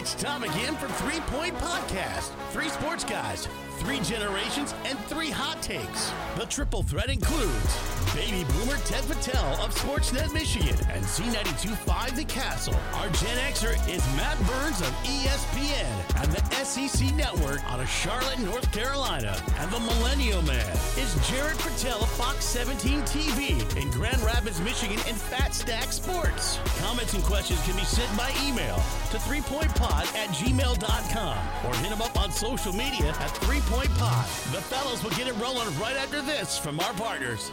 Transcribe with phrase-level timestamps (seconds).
[0.00, 2.30] It's time again for Three Point Podcast.
[2.52, 3.46] Three sports guys,
[3.80, 6.12] three generations, and three hot takes.
[6.36, 12.74] The triple threat includes baby boomer Ted Patel of Sportsnet Michigan and Z92.5 The Castle.
[12.94, 18.38] Our Gen Xer is Matt Burns of ESPN and the SEC Network out of Charlotte,
[18.40, 19.36] North Carolina.
[19.58, 24.98] And the Millennial Man is Jared Patel of Fox 17 TV in Grand Rapids, Michigan
[25.06, 26.58] and Fat Stack Sports.
[26.80, 28.76] Comments and questions can be sent by email
[29.10, 34.26] to threepointpod at gmail.com or hit them up on social media at Three Point Pod.
[34.52, 37.52] The fellows will get it rolling right after this from our partners.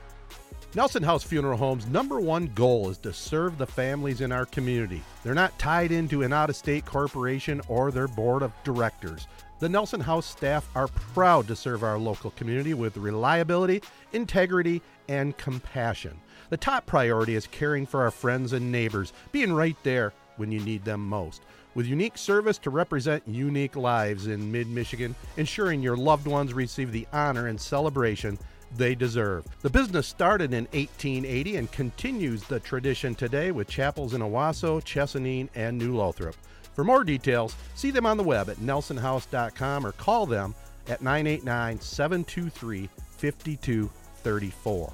[0.73, 5.01] Nelson House Funeral Home's number one goal is to serve the families in our community.
[5.21, 9.27] They're not tied into an out of state corporation or their board of directors.
[9.59, 15.37] The Nelson House staff are proud to serve our local community with reliability, integrity, and
[15.37, 16.17] compassion.
[16.49, 20.61] The top priority is caring for our friends and neighbors, being right there when you
[20.61, 21.41] need them most.
[21.75, 26.93] With unique service to represent unique lives in mid Michigan, ensuring your loved ones receive
[26.93, 28.39] the honor and celebration
[28.77, 29.45] they deserve.
[29.61, 35.49] The business started in 1880 and continues the tradition today with chapels in Owosso, Chesaning,
[35.55, 36.35] and New Lothrop.
[36.73, 40.55] For more details, see them on the web at nelsonhouse.com or call them
[40.87, 44.93] at 989 723 5234.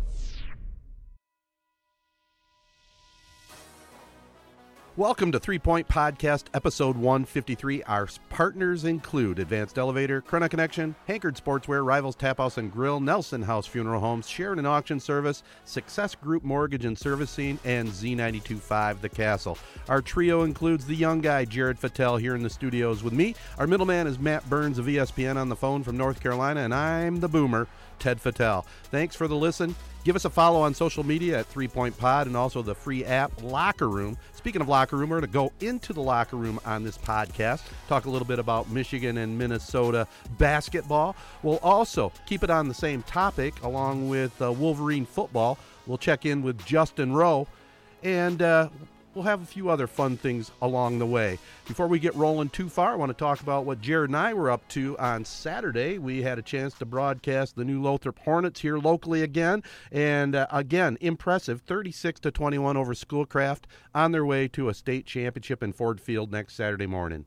[4.97, 7.81] Welcome to Three Point Podcast, episode 153.
[7.83, 13.41] Our partners include Advanced Elevator, Corunna Connection, Hankered Sportswear, Rivals Tap House and Grill, Nelson
[13.41, 19.57] House Funeral Homes, Sheridan Auction Service, Success Group Mortgage and Servicing, and Z925 The Castle.
[19.87, 23.33] Our trio includes the young guy, Jared Fattel, here in the studios with me.
[23.59, 27.21] Our middleman is Matt Burns of ESPN on the phone from North Carolina, and I'm
[27.21, 27.69] the boomer,
[27.99, 28.65] Ted Fattel.
[28.91, 29.73] Thanks for the listen.
[30.03, 33.05] Give us a follow on social media at Three Point Pod and also the free
[33.05, 34.17] app Locker Room.
[34.33, 37.61] Speaking of locker room, we're going to go into the locker room on this podcast,
[37.87, 40.07] talk a little bit about Michigan and Minnesota
[40.39, 41.15] basketball.
[41.43, 45.59] We'll also keep it on the same topic along with uh, Wolverine football.
[45.85, 47.47] We'll check in with Justin Rowe
[48.01, 48.69] and uh,
[49.13, 51.37] we'll have a few other fun things along the way.
[51.67, 54.33] Before we get rolling too far, I want to talk about what Jared and I
[54.33, 55.97] were up to on Saturday.
[55.97, 60.47] We had a chance to broadcast the new Lothrop Hornets here locally again, and uh,
[60.51, 65.73] again, impressive 36 to 21 over Schoolcraft on their way to a state championship in
[65.73, 67.25] Ford Field next Saturday morning.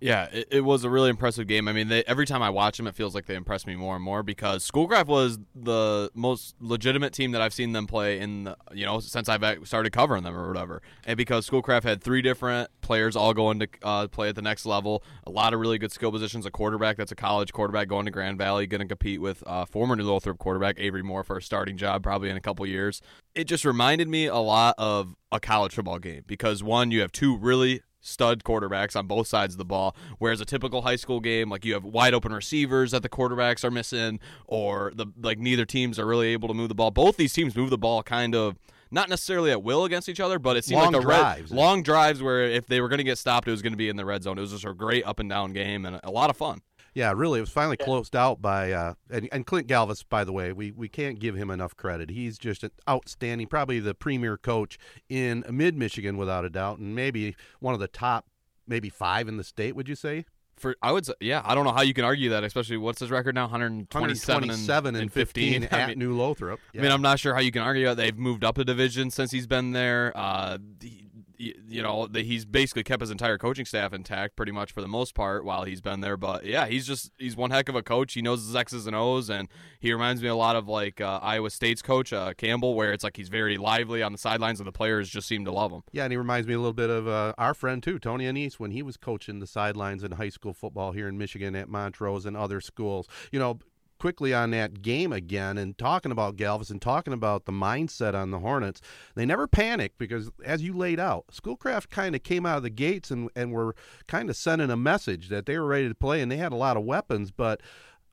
[0.00, 1.66] Yeah, it, it, was a really impressive game.
[1.66, 3.96] I mean, they, every time I watch them, it feels like they impress me more
[3.96, 8.44] and more because Schoolcraft was the most legitimate team that I've seen them play in,
[8.44, 10.82] the, you know, since I've started covering them or whatever.
[11.04, 14.66] And because Schoolcraft had three different players all going to uh, play at the next
[14.66, 16.46] level, a lot of really good skill positions.
[16.46, 19.64] A quarterback that's a college quarterback going to Grand Valley, going to compete with uh,
[19.64, 23.02] former New Lothrop quarterback Avery Moore for a starting job probably in a couple years.
[23.34, 27.12] It just reminded me a lot of a college football game because one, you have
[27.12, 29.94] two really stud quarterbacks on both sides of the ball.
[30.18, 33.64] Whereas a typical high school game, like you have wide open receivers that the quarterbacks
[33.64, 36.90] are missing, or the like neither teams are really able to move the ball.
[36.90, 38.56] Both these teams move the ball kind of
[38.90, 41.50] not necessarily at will against each other, but it seemed long like the drives.
[41.50, 43.78] Red, long drives where if they were going to get stopped, it was going to
[43.78, 44.38] be in the red zone.
[44.38, 46.60] It was just a great up and down game and a lot of fun.
[46.98, 50.02] Yeah, really, it was finally closed out by uh, and, and Clint Galvis.
[50.08, 52.10] By the way, we we can't give him enough credit.
[52.10, 56.96] He's just an outstanding, probably the premier coach in mid Michigan without a doubt, and
[56.96, 58.26] maybe one of the top,
[58.66, 59.76] maybe five in the state.
[59.76, 60.24] Would you say?
[60.56, 62.98] For I would say, yeah, I don't know how you can argue that, especially what's
[62.98, 66.58] his record now, 127, 127 and, and 15, 15 I at mean, New Lothrop.
[66.76, 69.12] I mean, I'm not sure how you can argue that they've moved up a division
[69.12, 70.12] since he's been there.
[70.16, 71.07] Uh, he,
[71.38, 74.88] you know that he's basically kept his entire coaching staff intact pretty much for the
[74.88, 76.16] most part while he's been there.
[76.16, 78.14] But yeah, he's just he's one heck of a coach.
[78.14, 79.48] He knows his X's and O's, and
[79.78, 83.04] he reminds me a lot of like uh, Iowa State's coach uh, Campbell, where it's
[83.04, 85.82] like he's very lively on the sidelines, and the players just seem to love him.
[85.92, 88.54] Yeah, and he reminds me a little bit of uh, our friend too, Tony Annese,
[88.54, 92.26] when he was coaching the sidelines in high school football here in Michigan at Montrose
[92.26, 93.06] and other schools.
[93.30, 93.60] You know,
[93.98, 98.30] quickly on that game again and talking about Galveston and talking about the mindset on
[98.30, 98.80] the Hornets.
[99.14, 102.70] They never panicked because, as you laid out, Schoolcraft kind of came out of the
[102.70, 103.74] gates and, and were
[104.06, 106.56] kind of sending a message that they were ready to play and they had a
[106.56, 107.60] lot of weapons, but.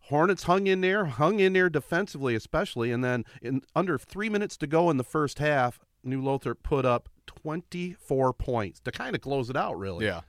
[0.09, 4.55] Hornets hung in there, hung in there defensively, especially, and then in under three minutes
[4.57, 9.21] to go in the first half, New Lothrop put up 24 points to kind of
[9.23, 9.79] close it out.
[9.79, 10.21] Really, Yeah.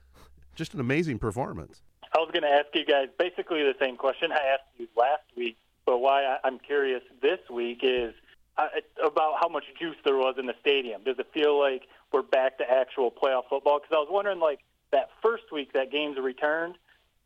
[0.55, 1.83] just an amazing performance.
[2.27, 5.55] Was going to ask you guys basically the same question I asked you last week,
[5.85, 8.13] but why I'm curious this week is
[8.57, 8.67] uh,
[9.01, 11.03] about how much juice there was in the stadium.
[11.05, 13.79] Does it feel like we're back to actual playoff football?
[13.79, 14.59] Because I was wondering, like
[14.91, 16.75] that first week that games returned,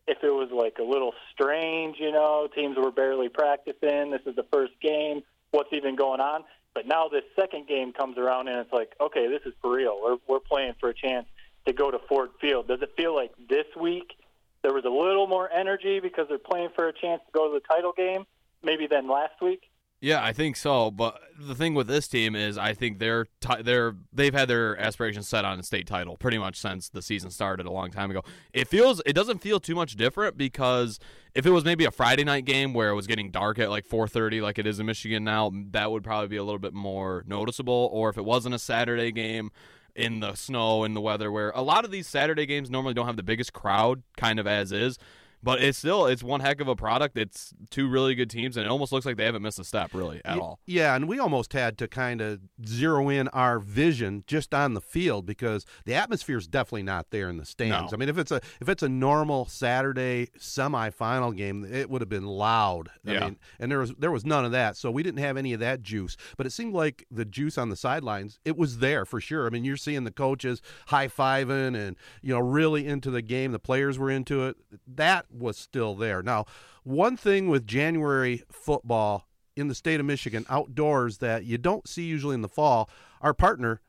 [0.08, 4.12] if it was like a little strange, you know, teams were barely practicing.
[4.12, 5.24] This is the first game.
[5.50, 6.44] What's even going on?
[6.76, 10.00] But now this second game comes around and it's like, okay, this is for real.
[10.00, 11.26] We're we're playing for a chance
[11.66, 12.68] to go to Ford Field.
[12.68, 14.14] Does it feel like this week
[14.62, 17.60] there was a little more energy because they're playing for a chance to go to
[17.60, 18.26] the title game,
[18.64, 19.72] maybe than last week?
[20.04, 20.90] Yeah, I think so.
[20.90, 24.76] But the thing with this team is, I think they're ti they're they've had their
[24.80, 28.10] aspirations set on a state title pretty much since the season started a long time
[28.10, 28.24] ago.
[28.52, 31.00] It feels it doesn't feel too much different because
[31.36, 33.88] if it was maybe a Friday night game where it was getting dark at like
[33.88, 37.24] 4:30 like it is in Michigan now, that would probably be a little bit more
[37.28, 37.90] noticeable.
[37.94, 39.52] Or if it wasn't a Saturday game
[39.96, 43.06] in the snow and the weather, where a lot of these Saturday games normally don't
[43.06, 44.98] have the biggest crowd, kind of as is.
[45.44, 47.18] But it's still it's one heck of a product.
[47.18, 49.94] It's two really good teams, and it almost looks like they haven't missed a step
[49.94, 50.60] really at all.
[50.66, 54.82] Yeah, and we almost had to kind of zero in our vision just on the
[54.82, 57.92] field because the atmosphere is definitely not there in the stands.
[57.92, 57.96] No.
[57.96, 62.10] I mean, if it's a if it's a normal Saturday semifinal game, it would have
[62.10, 62.90] been loud.
[63.08, 63.20] I Yeah.
[63.26, 65.60] mean, and there was there was none of that, so we didn't have any of
[65.60, 66.16] that juice.
[66.38, 69.48] But it seemed like the juice on the sidelines, it was there for sure.
[69.48, 73.52] I mean, you're seeing the coaches high fiving and you know really into the game.
[73.52, 74.58] The players were into it.
[74.88, 76.22] That was still there.
[76.22, 76.46] Now,
[76.84, 82.04] one thing with January football in the state of Michigan outdoors that you don't see
[82.04, 82.90] usually in the fall.
[83.22, 83.82] Our partner,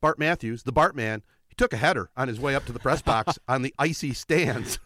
[0.00, 2.78] Bart Matthews, the Bart man, he took a header on his way up to the
[2.78, 4.78] press box on the icy stands.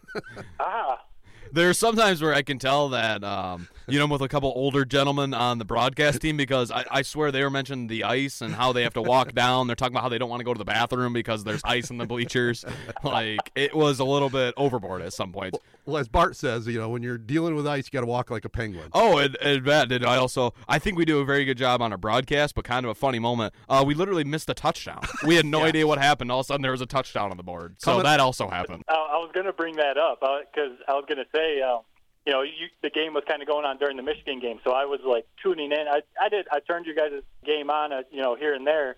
[0.59, 1.05] Ah,
[1.51, 4.85] There's sometimes where I can tell that, um, you know, I'm with a couple older
[4.85, 8.53] gentlemen on the broadcast team because I, I swear they were mentioning the ice and
[8.53, 9.67] how they have to walk down.
[9.67, 11.89] They're talking about how they don't want to go to the bathroom because there's ice
[11.89, 12.65] in the bleachers.
[13.03, 15.57] Like it was a little bit overboard at some points.
[15.85, 18.29] well, as Bart says, you know, when you're dealing with ice, you got to walk
[18.29, 18.89] like a penguin.
[18.93, 20.53] Oh, and, and Matt, did I also?
[20.67, 22.95] I think we do a very good job on our broadcast, but kind of a
[22.95, 23.53] funny moment.
[23.69, 25.01] Uh, we literally missed a touchdown.
[25.25, 26.31] We had no idea what happened.
[26.31, 27.75] All of a sudden, there was a touchdown on the board.
[27.79, 28.83] So Coming- that also happened.
[28.89, 31.81] I, I was going to bring that up because I was going to say, um,
[32.25, 34.71] you know, you, the game was kind of going on during the Michigan game, so
[34.71, 35.87] I was like tuning in.
[35.87, 36.45] I, I did.
[36.51, 38.97] I turned you guys' game on, uh, you know, here and there,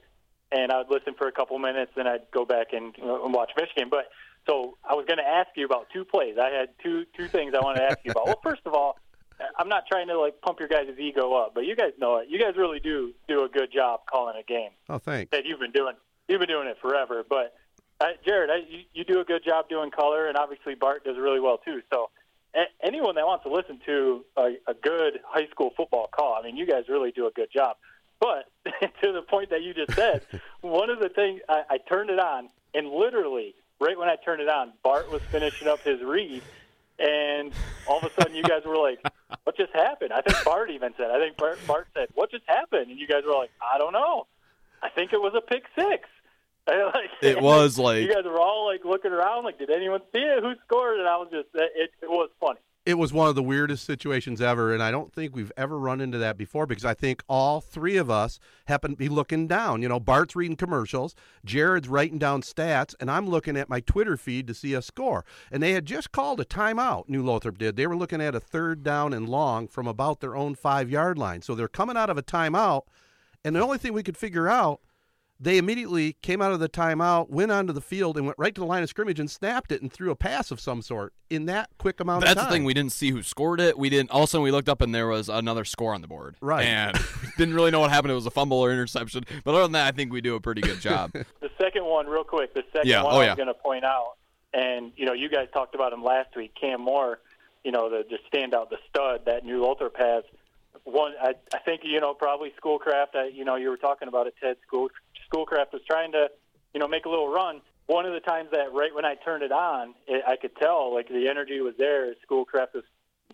[0.51, 3.33] and I'd listen for a couple minutes, then I'd go back and, you know, and
[3.33, 3.89] watch Michigan.
[3.89, 4.05] But
[4.47, 6.37] so I was going to ask you about two plays.
[6.41, 8.25] I had two two things I wanted to ask you about.
[8.25, 8.97] Well, first of all,
[9.57, 12.27] I'm not trying to like pump your guys' ego up, but you guys know it.
[12.29, 15.29] You guys really do do a good job calling a game Oh, thanks.
[15.31, 15.93] that you've been doing.
[16.27, 17.53] You've been doing it forever, but
[18.01, 21.15] uh, Jared, I, you, you do a good job doing color, and obviously Bart does
[21.17, 21.81] really well too.
[21.91, 22.09] So,
[22.55, 26.45] a- anyone that wants to listen to a, a good high school football call, I
[26.45, 27.77] mean, you guys really do a good job.
[28.19, 28.49] But
[29.01, 30.21] to the point that you just said,
[30.61, 34.41] one of the things I, I turned it on, and literally right when I turned
[34.41, 36.41] it on, Bart was finishing up his read,
[36.99, 37.51] and
[37.87, 38.99] all of a sudden you guys were like,
[39.43, 41.11] "What just happened?" I think Bart even said.
[41.11, 43.93] I think Bart, Bart said, "What just happened?" And you guys were like, "I don't
[43.93, 44.27] know.
[44.83, 46.09] I think it was a pick six.
[46.93, 50.19] like, It was like you guys were all like looking around, like, "Did anyone see
[50.19, 50.43] it?
[50.43, 52.59] Who scored?" And I was just, it, it was funny.
[52.85, 56.01] It was one of the weirdest situations ever, and I don't think we've ever run
[56.01, 59.81] into that before because I think all three of us happen to be looking down.
[59.83, 61.13] You know, Bart's reading commercials,
[61.45, 65.23] Jared's writing down stats, and I'm looking at my Twitter feed to see a score.
[65.51, 67.75] And they had just called a timeout, New Lothrop did.
[67.75, 71.17] They were looking at a third down and long from about their own five yard
[71.17, 71.41] line.
[71.41, 72.83] So they're coming out of a timeout,
[73.43, 74.79] and the only thing we could figure out
[75.41, 78.59] they immediately came out of the timeout, went onto the field, and went right to
[78.61, 81.45] the line of scrimmage and snapped it and threw a pass of some sort in
[81.45, 82.43] that quick amount That's of time.
[82.43, 82.65] That's the thing.
[82.65, 83.77] We didn't see who scored it.
[83.77, 84.11] We didn't.
[84.11, 86.35] Also, we looked up and there was another score on the board.
[86.41, 86.65] Right.
[86.65, 86.97] And
[87.37, 88.11] didn't really know what happened.
[88.11, 89.23] It was a fumble or interception.
[89.43, 91.11] But other than that, I think we do a pretty good job.
[91.39, 92.53] The second one, real quick.
[92.53, 93.29] The second Yeah, one oh, I yeah.
[93.31, 94.13] was going to point out,
[94.53, 96.53] and you know, you guys talked about him last week.
[96.59, 97.19] Cam Moore,
[97.65, 100.23] you know, the just standout, the stud that New Lothrop has.
[100.83, 103.15] One, I, I think you know, probably Schoolcraft.
[103.15, 104.57] I, you know, you were talking about it, Ted.
[104.65, 104.89] School
[105.27, 106.29] Schoolcraft was trying to
[106.73, 107.61] you know, make a little run.
[107.87, 110.93] One of the times that right when I turned it on, it, I could tell
[110.93, 112.13] like the energy was there.
[112.23, 112.83] Schoolcraft was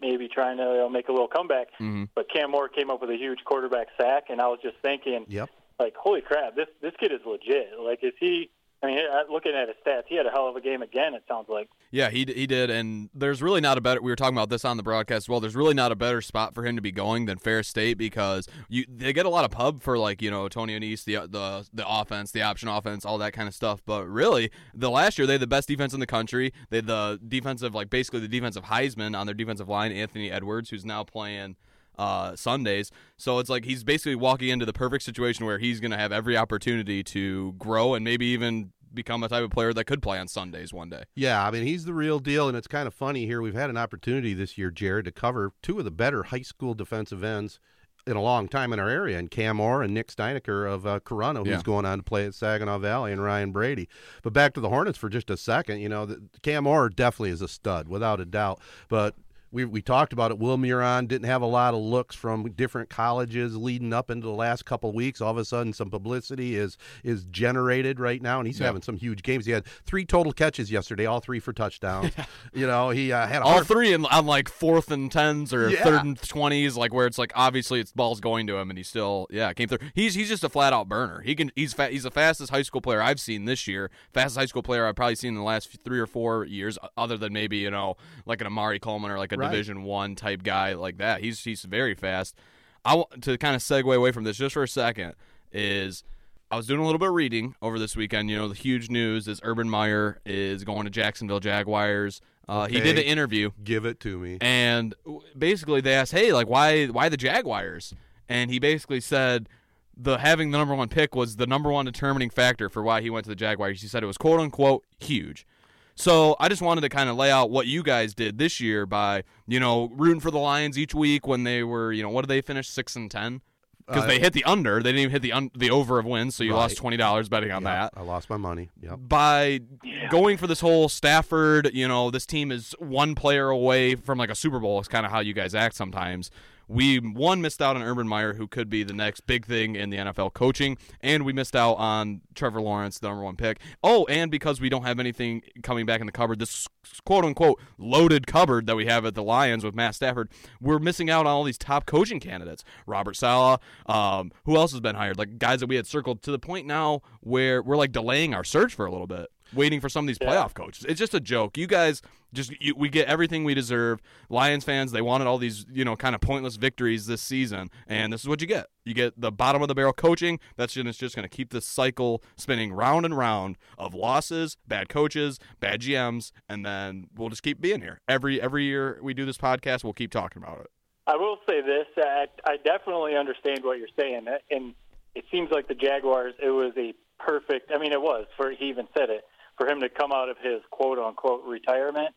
[0.02, 2.10] maybe trying to you know, make a little comeback, Mhm.
[2.16, 5.25] but Cam Moore came up with a huge quarterback sack, and I was just thinking,
[5.28, 5.50] Yep.
[5.80, 7.78] like, holy crap, this this kid is legit.
[7.80, 8.50] Like, is he?
[8.86, 9.00] I mean,
[9.32, 11.13] looking at his stats, he had a hell of a game again.
[11.13, 11.70] It sounds like.
[11.92, 14.01] Yeah, he he did, and there's really not a better.
[14.01, 15.39] We were talking about this on the broadcast as well.
[15.39, 18.48] There's really not a better spot for him to be going than Ferris State because
[18.70, 21.68] you they get a lot of pub for like you know Tony Annese, the the
[21.74, 23.82] the offense, the option offense, all that kind of stuff.
[23.86, 26.54] But really, the last year they had the best defense in the country.
[26.70, 30.70] They had the defensive like basically the defensive Heisman on their defensive line, Anthony Edwards,
[30.70, 31.56] who's now playing
[31.98, 32.92] uh, Sundays.
[33.18, 36.12] So it's like he's basically walking into the perfect situation where he's going to have
[36.12, 40.18] every opportunity to grow and maybe even become a type of player that could play
[40.18, 41.04] on Sundays one day.
[41.16, 43.42] Yeah, I mean he's the real deal, and it's kind of funny here.
[43.42, 46.74] We've had an opportunity this year, Jared, to cover two of the better high school
[46.74, 47.60] defensive ends
[48.08, 51.00] in a long time in our area, and Cam Moore and Nick Steinecker of uh,
[51.00, 51.62] Corunna, who's Yeah.
[51.64, 53.90] going on to play at Saginaw Valley, and Ryan Brady.
[54.22, 55.80] But back to the Hornets for just a second.
[55.80, 58.62] You know, the, Cam Moore definitely is a stud, without a doubt.
[58.90, 59.16] But
[59.52, 60.38] we, we talked about it.
[60.40, 64.34] Will Muron didn't have a lot of looks from different colleges leading up into the
[64.34, 65.22] last couple of weeks.
[65.22, 68.66] All of a sudden, some publicity is is generated right now, and he's Yeah.
[68.68, 69.46] having some huge games.
[69.46, 72.12] He had three total catches yesterday, all three for touchdowns.
[72.54, 75.70] you know, he uh, had a all three in, on like fourth and tens or
[75.70, 75.84] Yeah.
[75.84, 78.84] third and twenties, like where it's like obviously it's balls going to him, and he
[78.84, 79.80] still yeah came through.
[79.94, 81.22] He's he's just a flat out burner.
[81.22, 83.90] He can he's fa- he's the fastest high school player I've seen this year.
[84.14, 87.18] Fastest high school player I've probably seen in the last three or four years, other
[87.18, 89.51] than maybe you know like an Amari Coleman or like a Right.
[89.51, 91.22] Division One type guy like that.
[91.22, 92.36] He's he's very fast.
[92.84, 95.13] I want to kind of segue away from this just for a second.
[95.51, 96.04] Is
[96.51, 98.30] I was doing a little bit of reading over this weekend.
[98.30, 102.22] You know, the huge news is Urban Meyer is going to Jacksonville Jaguars.
[102.48, 104.38] Uh, He did an interview, give it to me.
[104.42, 104.94] and
[105.38, 107.94] basically they asked, "Hey, like why why the Jaguars?"
[108.30, 109.50] And he basically said
[109.98, 113.10] the having the number one pick was the number one determining factor for why he
[113.10, 113.82] went to the Jaguars.
[113.82, 115.48] He said it was quote unquote huge.
[115.96, 118.86] So I just wanted to kind of lay out what you guys did this year
[118.86, 122.22] by you know rooting for the Lions each week when they were you know what
[122.24, 123.42] did they finish six and ten
[123.88, 126.06] because Uh, they hit the under they didn't even hit the un- the over of
[126.06, 128.70] wins so you lost twenty dollars betting on Yep, that I lost my money.
[128.82, 129.00] Yep.
[129.08, 129.62] by
[130.10, 134.30] going for this whole Stafford, you know, this team is one player away from like
[134.30, 134.80] a Super Bowl.
[134.82, 136.30] Is kind of how you guys act sometimes.
[136.68, 139.90] We one missed out on Urban Meyer, who could be the next big thing in
[139.90, 143.60] the NFL coaching, and we missed out on Trevor Lawrence, the number one pick.
[143.84, 146.68] Oh, and because we don't have anything coming back in the cupboard, this
[147.06, 150.30] quote unquote loaded cupboard that we have at the Lions with Matt Stafford,
[150.60, 152.64] we're missing out on all these top coaching candidates.
[152.88, 155.18] Robert Saleh, um, who else has been hired?
[155.18, 158.44] Like guys that we had circled to the point now where we're like delaying our
[158.44, 160.86] search for a little bit, waiting for some of these playoff coaches.
[160.88, 161.58] It's just a joke.
[161.58, 162.02] You guys
[162.36, 164.02] just you, we get everything we deserve.
[164.30, 168.14] Lions fans, they wanted all these you know kind of pointless victories this season, and
[168.14, 168.68] this is what you get.
[168.84, 170.40] You get the bottom of the barrel coaching.
[170.58, 174.90] That's just, just going to keep this cycle spinning round and round of losses, bad
[174.90, 179.25] coaches, bad GMs, and then we'll just keep being here every every year we do
[179.25, 179.84] this podcast.
[179.84, 180.68] We'll keep talking about it.
[181.08, 184.75] I will say this: uh, I, I definitely understand what you're saying, uh, and
[185.16, 186.34] it seems like the Jaguars.
[186.42, 187.72] It was a perfect.
[187.74, 189.24] I mean, it was for he even said it
[189.58, 192.10] for him to come out of his quote unquote retirement.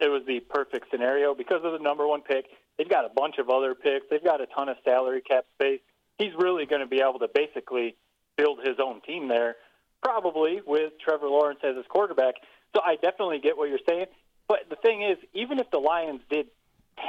[0.00, 2.46] It was the perfect scenario because of the number one pick.
[2.76, 4.06] They've got a bunch of other picks.
[4.10, 5.80] They've got a ton of salary cap space.
[6.18, 7.96] He's really going to be able to basically
[8.36, 9.56] build his own team there,
[10.02, 12.34] probably with Trevor Lawrence as his quarterback.
[12.74, 14.06] So I definitely get what you're saying.
[14.48, 16.46] But the thing is, even if the Lions did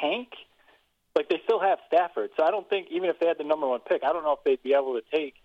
[0.02, 0.30] tank,
[1.16, 2.30] like they still have Stafford.
[2.38, 4.34] So I don't think even if they had the number one pick, I don't know
[4.34, 5.36] if they'd be able to take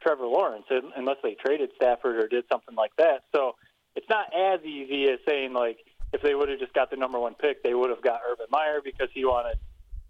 [0.00, 0.66] Trevor Lawrence
[0.96, 3.24] unless they traded Stafford or did something like that.
[3.34, 3.54] So
[3.94, 5.78] it's not as easy as saying like
[6.12, 8.46] if they would have just got the number one pick, they would have got Urban
[8.50, 9.58] Meyer because he wanted,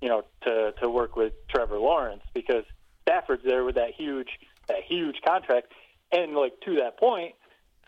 [0.01, 2.65] you know, to to work with Trevor Lawrence because
[3.03, 4.29] Stafford's there with that huge
[4.69, 5.73] that huge contract.
[6.11, 7.35] And like to that point,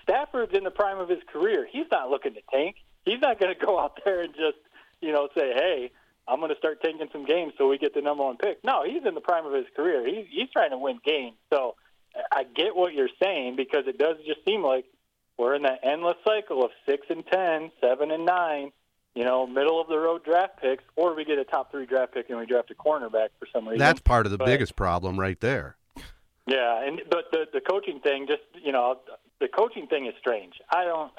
[0.03, 1.67] Stafford's in the prime of his career.
[1.71, 2.77] He's not looking to tank.
[3.05, 4.59] He's not going to go out there and just,
[5.01, 5.91] you know, say, "Hey,
[6.29, 8.85] I'm going to start tanking some games so we get the number one pick." No,
[8.85, 10.07] he's in the prime of his career.
[10.07, 11.37] He's he's trying to win games.
[11.53, 11.75] So
[12.31, 14.87] I get what you're saying because it does just seem like
[15.39, 18.71] we're in that endless cycle of six and ten, seven and nine,
[19.15, 22.15] you know, middle of the road draft picks, or we get a top three draft
[22.15, 23.79] pick and we draft a cornerback for some reason.
[23.79, 25.77] That's part of the But- biggest problem right there.
[26.47, 28.99] yeah, and but the the coaching thing, just you know,
[29.41, 30.61] the coaching thing is strange.
[30.71, 31.13] I don't,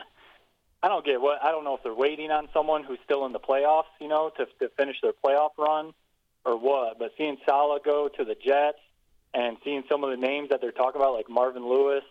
[0.84, 3.34] I don't get what I don't know if they're waiting on someone who's still in
[3.34, 5.94] the playoffs, you know, to to finish their playoff run,
[6.46, 7.00] or what.
[7.00, 8.78] But seeing Saleh go to the Jets
[9.34, 12.04] and seeing some of the names that they're talking about, like Marvin Lewis,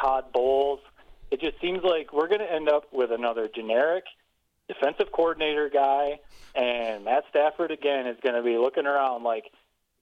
[0.00, 0.80] Todd Bowles,
[1.30, 4.04] it just seems like we're going to end up with another generic
[4.68, 6.20] defensive coordinator guy,
[6.54, 9.44] and Matt Stafford again is going to be looking around like,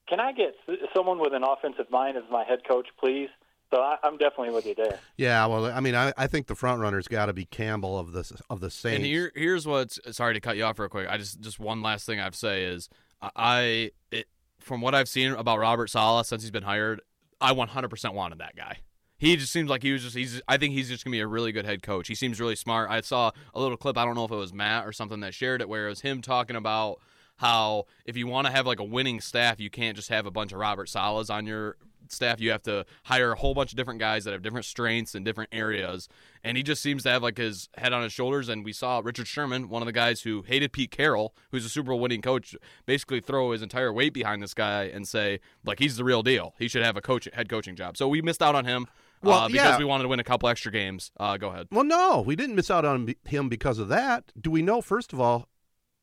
[0.09, 0.55] can I get
[0.95, 3.29] someone with an offensive mind as my head coach, please?
[3.73, 4.99] So I, I'm definitely with you there.
[5.17, 8.12] Yeah, well, I mean, I, I think the front runner's got to be Campbell of
[8.12, 8.97] the of the Saints.
[8.97, 11.09] And here, here's what's sorry to cut you off real quick.
[11.09, 12.91] I just just one last thing I have say is
[13.23, 14.26] I it,
[14.59, 17.00] from what I've seen about Robert Saleh since he's been hired,
[17.41, 18.79] I 100% wanted that guy.
[19.23, 21.29] He just seems like he was just he's I think he's just gonna be a
[21.29, 22.09] really good head coach.
[22.09, 22.91] He seems really smart.
[22.91, 23.97] I saw a little clip.
[23.97, 26.00] I don't know if it was Matt or something that shared it where it was
[26.00, 26.99] him talking about
[27.37, 30.33] how if you want to have like a winning staff, you can't just have a
[30.33, 31.76] bunch of Robert Salehs on your
[32.09, 32.41] staff.
[32.41, 35.23] You have to hire a whole bunch of different guys that have different strengths in
[35.23, 36.09] different areas.
[36.43, 38.49] And he just seems to have like his head on his shoulders.
[38.49, 41.69] And we saw Richard Sherman, one of the guys who hated Pete Carroll, who's a
[41.69, 45.79] Super Bowl winning coach, basically throw his entire weight behind this guy and say like
[45.79, 46.55] he's the real deal.
[46.59, 47.97] He should have a coach head coaching job.
[47.97, 48.88] So we missed out on him.
[49.23, 49.79] Well, uh, because yeah.
[49.79, 51.12] we wanted to win a couple extra games.
[51.19, 51.69] Uh, go ahead.
[51.71, 54.33] Well, no, we didn't miss out on him because of that.
[54.41, 55.49] Do we know, first of all,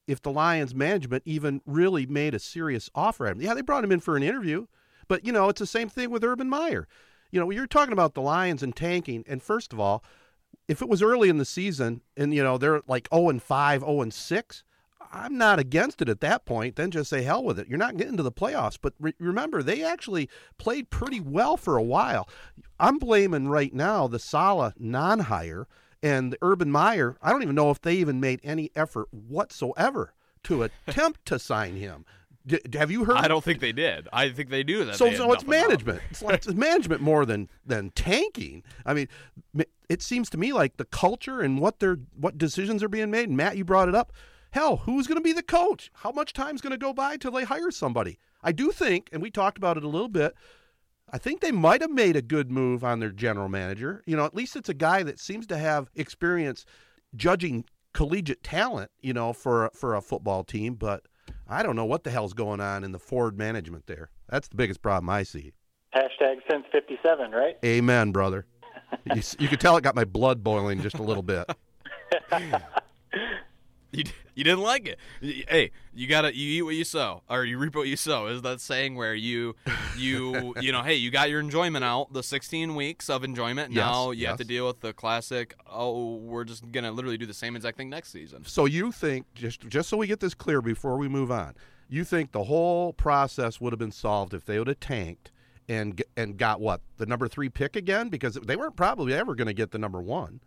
[0.08, 3.42] if the Lions management even really made a serious offer at him?
[3.42, 4.68] Yeah, they brought him in for an interview,
[5.08, 6.88] but you know, it's the same thing with Urban Meyer.
[7.32, 10.04] You know, you're talking about the Lions and tanking, and first of all,
[10.68, 13.82] if it was early in the season and you know they're like 0 and 5,
[13.82, 14.64] 0 and 6,
[15.12, 16.76] I'm not against it at that point.
[16.76, 17.68] Then just say hell with it.
[17.68, 18.78] You're not getting to the playoffs.
[18.80, 22.30] But re- remember, they actually played pretty well for a while.
[22.80, 25.68] I'm blaming right now the Saleh non-hire
[26.04, 27.18] and the Urban Meyer.
[27.22, 30.14] I don't even know if they even made any effort whatsoever
[30.44, 32.06] to attempt to sign him.
[32.46, 33.18] D- have you heard?
[33.18, 34.08] I don't think they did.
[34.14, 34.96] I think they knew that.
[34.96, 35.50] So, so it's nothing about him.
[35.50, 36.02] management.
[36.10, 38.64] It's like it's management more than than tanking.
[38.86, 39.08] I mean,
[39.90, 43.30] it seems to me like the culture and what they're what decisions are being made.
[43.30, 44.14] Matt, you brought it up.
[44.52, 45.92] Hell, who's going to be the coach?
[45.94, 48.18] How much time's going to go by till they hire somebody?
[48.42, 50.34] I do think, and we talked about it a little bit.
[51.12, 54.04] I think they might have made a good move on their general manager.
[54.06, 56.66] You know, at least it's a guy that seems to have experience
[57.16, 58.92] judging collegiate talent.
[59.02, 61.04] You know, for for a football team, but
[61.48, 64.10] I don't know what the hell's going on in the Ford management there.
[64.30, 65.54] That's the biggest problem I see.
[65.96, 67.58] Hashtag since '57, right?
[67.66, 68.46] Amen, brother.
[69.16, 71.50] you, you could tell it got my blood boiling just a little bit.
[73.92, 74.04] You,
[74.36, 75.00] you didn't like it.
[75.20, 78.28] Hey, you gotta you eat what you sow, or you reap what you sow.
[78.28, 79.56] Is that saying where you
[79.98, 83.74] you you know, hey, you got your enjoyment out, the 16 weeks of enjoyment.
[83.74, 85.56] Yes, now you have to deal with the classic.
[85.70, 88.46] Oh, we're just gonna literally do the same exact thing next season.
[88.46, 91.56] So you think just just so we get this clear before we move on,
[91.90, 95.32] you think the whole process would have been solved if they would have tanked
[95.68, 99.48] and and got what the number three pick again because they weren't probably ever going
[99.48, 100.42] to get the number one.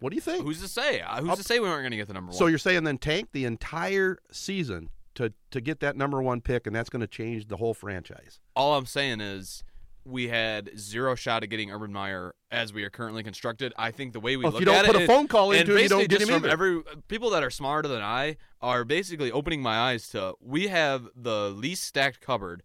[0.00, 0.44] What do you think?
[0.44, 1.00] Who's to say?
[1.00, 2.38] Uh, Who's Up- to say we weren't gonna get the number one?
[2.38, 6.66] so you're saying then tank the entire season to to get that number one pick,
[6.66, 8.38] and that's going to change the whole franchise.
[8.54, 9.64] all I'm saying is
[10.04, 13.72] we had zero shot at getting Urban Meyer as we are currently constructed.
[13.78, 15.26] I think the way we Well, if look you don't at put it, a phone
[15.26, 16.48] call and into it, you don't get him either.
[16.48, 21.08] every people that are smarter than I are basically opening my eyes to we have
[21.16, 22.62] the least stacked cupboard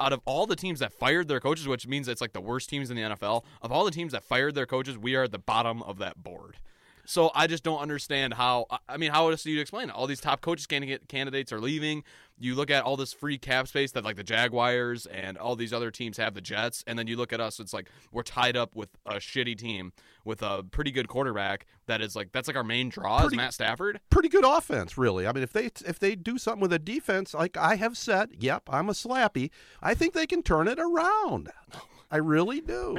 [0.00, 2.68] out of all the teams that fired their coaches, which means it's like the worst
[2.68, 3.44] teams in the NFL.
[3.62, 6.22] Of all the teams that fired their coaches, we are at the bottom of that
[6.22, 6.56] board.
[7.12, 8.64] So I just don't understand how.
[8.70, 9.94] I- I mean, how else do you explain it?
[9.94, 12.04] All these top coaches candidate candidates are leaving.
[12.38, 15.74] You look at all this free cap space that like the Jaguars and all these
[15.74, 17.60] other teams have, the Jets, and then you look at us.
[17.60, 19.92] It's like we're tied up with a shitty team
[20.24, 21.66] with a pretty good quarterback.
[21.86, 24.00] That is like that's like our main draw Pretty- is Matt Stafford.
[24.08, 25.26] pretty good offense, really.
[25.26, 28.30] I mean, if they if they do something with a defense, like I have said,
[28.40, 29.50] yep, I'm a slappy.
[29.82, 31.50] I think they can turn it around.
[32.10, 32.98] I really do.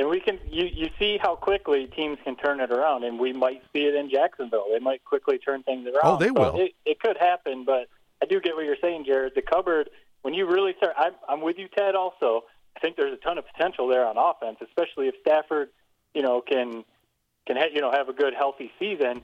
[0.00, 3.32] And we can you you see how quickly teams can turn it around, and we
[3.32, 4.66] might see it in Jacksonville.
[4.72, 6.00] They might quickly turn things around.
[6.04, 6.60] Oh, they So will.
[6.60, 7.88] It, it could happen, but
[8.22, 9.34] I do get what you're saying, Jared.
[9.34, 9.90] The cupboard,
[10.22, 11.94] when you really start, I'm I'm with you, Ted.
[11.94, 12.44] Also,
[12.76, 15.68] I think there's a ton of potential there on offense, especially if Stafford,
[16.14, 16.84] you know, can
[17.46, 19.22] can ha- you know have a good healthy season.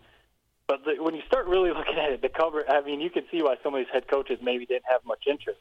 [0.66, 3.24] But the, when you start really looking at it, the cover, I mean, you can
[3.30, 5.58] see why some of these head coaches maybe didn't have much interest.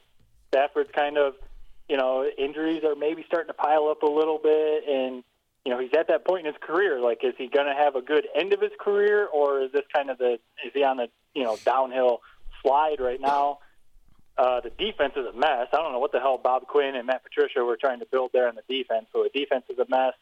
[0.48, 1.34] Stafford's kind of,
[1.90, 5.24] you know, injuries are maybe starting to pile up a little bit, and
[5.64, 7.00] you know he's at that point in his career.
[7.00, 9.82] Like, is he going to have a good end of his career, or is this
[9.92, 12.20] kind of the is he on the you know downhill
[12.62, 13.58] slide right now?
[14.38, 15.66] Uh, the defense is a mess.
[15.72, 18.30] I don't know what the hell Bob Quinn and Matt Patricia were trying to build
[18.32, 19.06] there in the defense.
[19.12, 20.14] So the defense is a mess.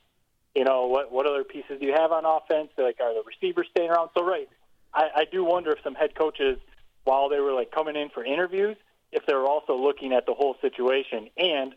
[0.54, 1.12] You know what?
[1.12, 2.70] What other pieces do you have on offense?
[2.78, 4.09] Like, are the receivers staying around?
[4.16, 4.48] So right,
[4.94, 6.59] I, I do wonder if some head coaches,
[7.04, 8.78] while they were like coming in for interviews,
[9.12, 11.74] if they were also looking at the whole situation and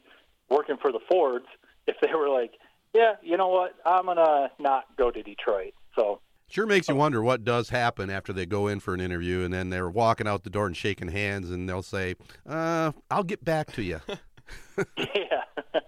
[0.50, 1.46] working for the Fords,
[1.88, 2.54] if they were like,
[2.94, 5.74] yeah, you know what, I'm gonna not go to Detroit.
[5.96, 6.20] So
[6.52, 9.54] Sure makes you wonder what does happen after they go in for an interview and
[9.54, 12.16] then they're walking out the door and shaking hands and they'll say,
[12.46, 14.02] uh, "I'll get back to you."
[14.98, 15.44] yeah,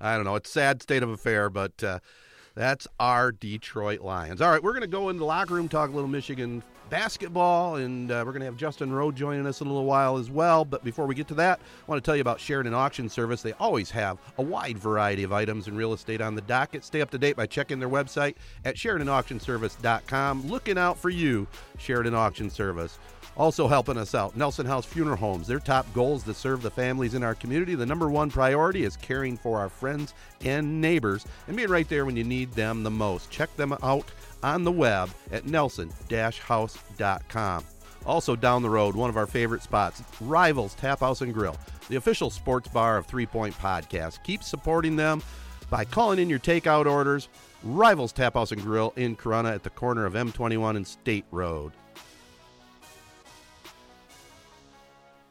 [0.00, 0.34] I don't know.
[0.34, 2.00] It's a sad state of affair, but uh,
[2.56, 4.40] That's our Detroit Lions.
[4.40, 7.76] All right, we're going to go in the locker room, talk a little Michigan basketball,
[7.76, 10.30] and uh, we're going to have Justin Rowe joining us in a little while as
[10.30, 10.64] well.
[10.64, 13.42] But before we get to that, I want to tell you about Sheridan Auction Service.
[13.42, 16.82] They always have a wide variety of items in real estate on the docket.
[16.82, 20.48] Stay up to date by checking their website at SheridanAuctionService.com.
[20.48, 21.46] Looking out for you,
[21.78, 22.98] Sheridan Auction Service.
[23.36, 25.46] Also helping us out, Nelson House Funeral Homes.
[25.46, 27.74] Their top goal is to serve the families in our community.
[27.74, 32.06] The number one priority is caring for our friends and neighbors and being right there
[32.06, 33.30] when you need them the most.
[33.30, 34.10] Check them out
[34.42, 37.64] on the web at nelson-house.com.
[38.06, 41.56] Also down the road, one of our favorite spots, Rivals Tap House and Grill,
[41.88, 44.22] the official sports bar of Three Point Podcast.
[44.22, 45.22] Keep supporting them
[45.68, 47.28] by calling in your takeout orders.
[47.64, 51.72] Rivals Tap House and Grill in Corunna at the corner of M21 and State Road.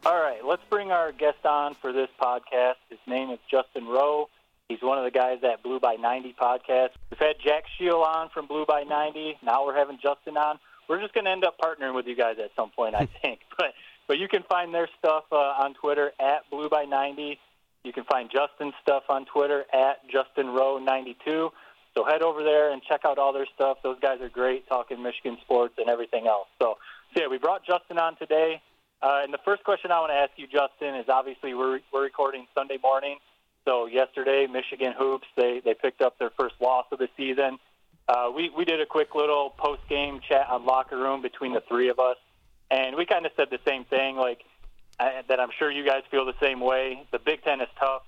[0.05, 2.75] All right, let's bring our guest on for this podcast.
[2.89, 4.29] His name is Justin Rowe.
[4.69, 6.89] He's one of the guys at Blue by 90 podcast.
[7.09, 9.39] We've had Jack Shield on from Blue by 90.
[9.43, 10.59] Now we're having Justin on.
[10.87, 13.39] We're just going to end up partnering with you guys at some point, I think.
[13.57, 13.73] but
[14.07, 17.39] but you can find their stuff uh, on Twitter at Blue by 90.
[17.83, 21.49] You can find Justin's stuff on Twitter at Justin Rowe 92.
[21.97, 23.79] So head over there and check out all their stuff.
[23.81, 26.47] Those guys are great talking Michigan sports and everything else.
[26.61, 26.77] So,
[27.15, 28.61] so yeah, we brought Justin on today.
[29.05, 32.01] Uh, and the first question I want to ask you, Justin, is obviously we're, we're
[32.01, 33.17] recording Sunday morning.
[33.63, 37.59] So yesterday, Michigan hoops they they picked up their first loss of the season.
[38.07, 41.61] Uh, we we did a quick little post game chat on locker room between the
[41.67, 42.17] three of us,
[42.71, 44.41] and we kind of said the same thing, like
[44.99, 45.39] uh, that.
[45.39, 47.05] I'm sure you guys feel the same way.
[47.11, 48.01] The Big Ten is tough.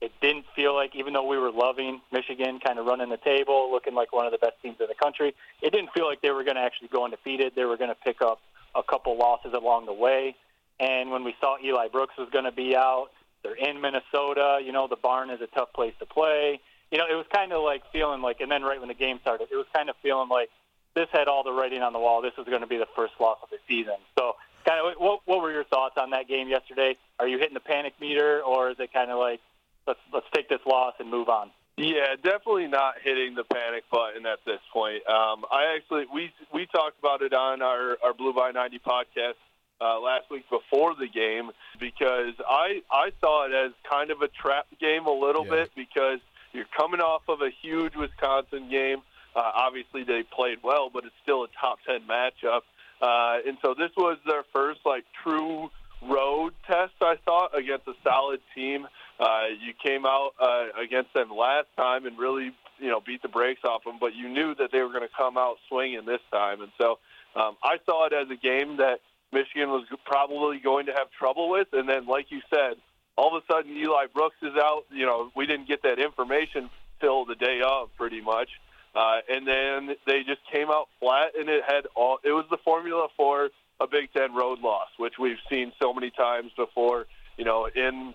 [0.00, 3.72] It didn't feel like, even though we were loving Michigan, kind of running the table,
[3.72, 6.30] looking like one of the best teams in the country, it didn't feel like they
[6.30, 7.54] were going to actually go undefeated.
[7.56, 8.40] They were going to pick up
[8.74, 10.36] a couple losses along the way.
[10.80, 13.08] And when we saw Eli Brooks was going to be out,
[13.42, 14.60] they're in Minnesota.
[14.64, 16.60] You know, the barn is a tough place to play.
[16.90, 19.18] You know, it was kind of like feeling like, and then right when the game
[19.20, 20.50] started, it was kind of feeling like
[20.94, 22.22] this had all the writing on the wall.
[22.22, 23.96] This was going to be the first loss of the season.
[24.18, 26.96] So, kind of, what, what were your thoughts on that game yesterday?
[27.18, 29.40] Are you hitting the panic meter, or is it kind of like,
[29.86, 31.50] let's let's take this loss and move on?
[31.76, 35.06] Yeah, definitely not hitting the panic button at this point.
[35.08, 39.34] Um, I actually we we talked about it on our our Blue by ninety podcast
[39.80, 44.28] uh, last week before the game because I I saw it as kind of a
[44.28, 45.64] trap game a little Yeah.
[45.64, 46.20] bit because
[46.52, 49.02] you're coming off of a huge Wisconsin game.
[49.34, 52.62] Uh, obviously, they played well, but it's still a top ten matchup,
[53.02, 55.70] uh, and so this was their first like true
[56.02, 56.92] road test.
[57.00, 58.86] I thought against a solid team.
[59.18, 63.28] Uh, you came out uh, against them last time and really you know beat the
[63.28, 66.20] brakes off them, but you knew that they were going to come out swinging this
[66.32, 66.98] time, and so
[67.34, 69.00] um, I saw it as a game that
[69.34, 71.68] Michigan was probably going to have trouble with.
[71.72, 72.76] And then, like you said,
[73.16, 74.84] all of a sudden Eli Brooks is out.
[74.90, 76.70] You know, we didn't get that information
[77.00, 78.48] till the day of, pretty much.
[78.94, 82.18] Uh, and then they just came out flat, and it had all.
[82.22, 86.10] It was the formula for a Big Ten road loss, which we've seen so many
[86.10, 87.06] times before.
[87.36, 88.14] You know, in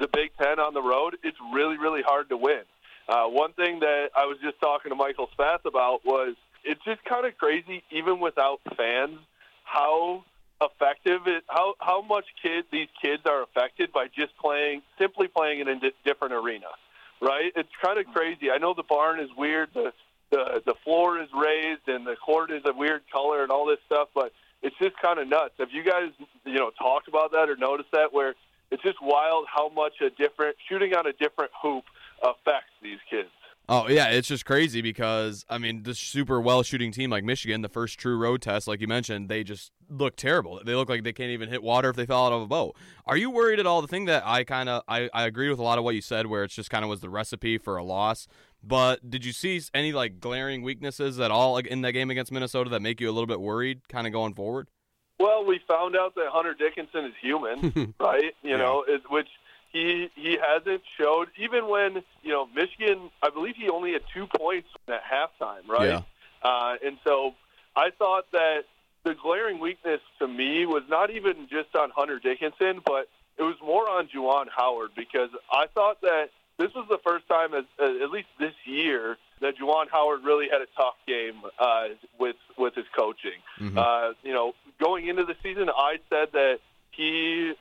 [0.00, 2.62] the Big Ten on the road, it's really, really hard to win.
[3.08, 7.04] Uh, one thing that I was just talking to Michael Spath about was it's just
[7.04, 9.18] kind of crazy, even without fans,
[9.64, 10.24] how
[10.60, 15.60] effective it, how how much kids these kids are affected by just playing, simply playing
[15.60, 16.68] in a di- different arena,
[17.20, 17.52] right?
[17.54, 18.50] It's kind of crazy.
[18.50, 19.92] I know the barn is weird, the
[20.30, 23.78] the the floor is raised, and the court is a weird color, and all this
[23.86, 25.54] stuff, but it's just kind of nuts.
[25.58, 26.10] Have you guys,
[26.44, 28.34] you know, talked about that or noticed that where
[28.70, 31.84] it's just wild how much a different shooting on a different hoop
[32.22, 33.28] affects these kids.
[33.68, 37.62] Oh yeah, it's just crazy because I mean, this super well shooting team like Michigan,
[37.62, 40.60] the first true road test, like you mentioned, they just look terrible.
[40.64, 42.76] They look like they can't even hit water if they fell out of a boat.
[43.06, 43.82] Are you worried at all?
[43.82, 46.00] The thing that I kind of I, I agree with a lot of what you
[46.00, 48.28] said, where it's just kind of was the recipe for a loss.
[48.62, 52.70] But did you see any like glaring weaknesses at all in that game against Minnesota
[52.70, 54.68] that make you a little bit worried, kind of going forward?
[55.18, 58.34] Well, we found out that Hunter Dickinson is human, right?
[58.42, 59.28] You know, it, which
[59.76, 63.10] he he hasn't showed even when you know Michigan.
[63.22, 65.88] I believe he only had two points at halftime, right?
[65.88, 66.02] Yeah.
[66.42, 67.34] Uh, and so
[67.74, 68.64] I thought that
[69.04, 73.08] the glaring weakness to me was not even just on Hunter Dickinson, but
[73.38, 77.52] it was more on Juwan Howard because I thought that this was the first time,
[77.52, 81.88] as, uh, at least this year, that Juwan Howard really had a tough game uh,
[82.18, 83.40] with with his coaching.
[83.60, 83.76] Mhm.
[83.76, 86.60] Uh, you know, going into the season, I said that
[86.92, 87.52] he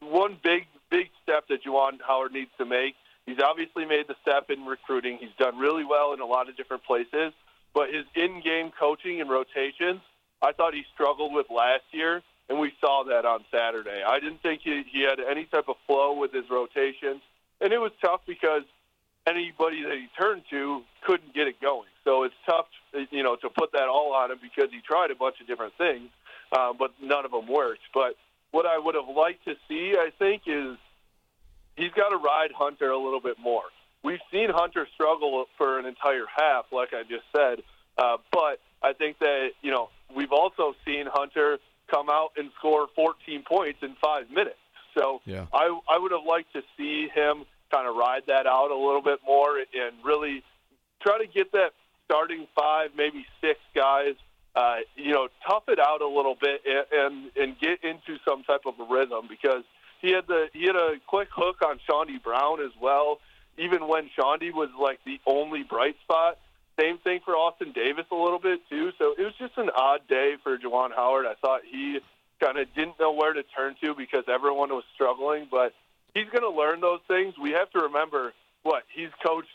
[0.00, 2.94] one big big step that Juwan Howard needs to make.
[3.26, 5.18] He's obviously made the step in recruiting.
[5.20, 7.32] He's done really well in a lot of different places,
[7.74, 10.00] but his in-game coaching and rotations,
[10.42, 14.02] I thought he struggled with last year, and we saw that on Saturday.
[14.02, 17.22] I didn't think he, he had any type of flow with his rotations,
[17.60, 18.62] and it was tough because
[19.26, 21.88] anybody that he turned to couldn't get it going.
[22.04, 22.66] So it's tough,
[23.10, 25.74] you know, to put that all on him because he tried a bunch of different
[25.76, 26.08] things,
[26.52, 27.82] uh, but none of them worked.
[27.92, 28.16] But
[28.50, 30.76] what I would have liked to see, I think, is
[31.76, 33.64] he's got to ride Hunter a little bit more.
[34.02, 37.62] We've seen Hunter struggle for an entire half, like I just said,
[37.98, 41.58] uh, but I think that you know we've also seen Hunter
[41.90, 44.56] come out and score 14 points in five minutes.
[44.96, 45.46] So Yeah.
[45.52, 49.02] I I would have liked to see him kind of ride that out a little
[49.02, 50.42] bit more and really
[51.02, 51.72] try to get that
[52.04, 54.14] starting five, maybe six guys,
[54.54, 58.42] uh, you know, tough it out a little bit and, and and get into some
[58.44, 59.62] type of a rhythm because
[60.00, 63.18] he had the he had a quick hook on Chaundee Brown as well.
[63.58, 66.38] Even when Chaundee was like the only bright spot,
[66.78, 68.90] same thing for Austin Davis a little bit too.
[68.98, 71.26] So it was just an odd day for Juwan Howard.
[71.26, 71.98] I thought he
[72.42, 75.74] kind of didn't know where to turn to because everyone was struggling, but
[76.14, 77.34] he's going to learn those things.
[77.40, 78.32] We have to remember
[78.62, 79.48] what he's coached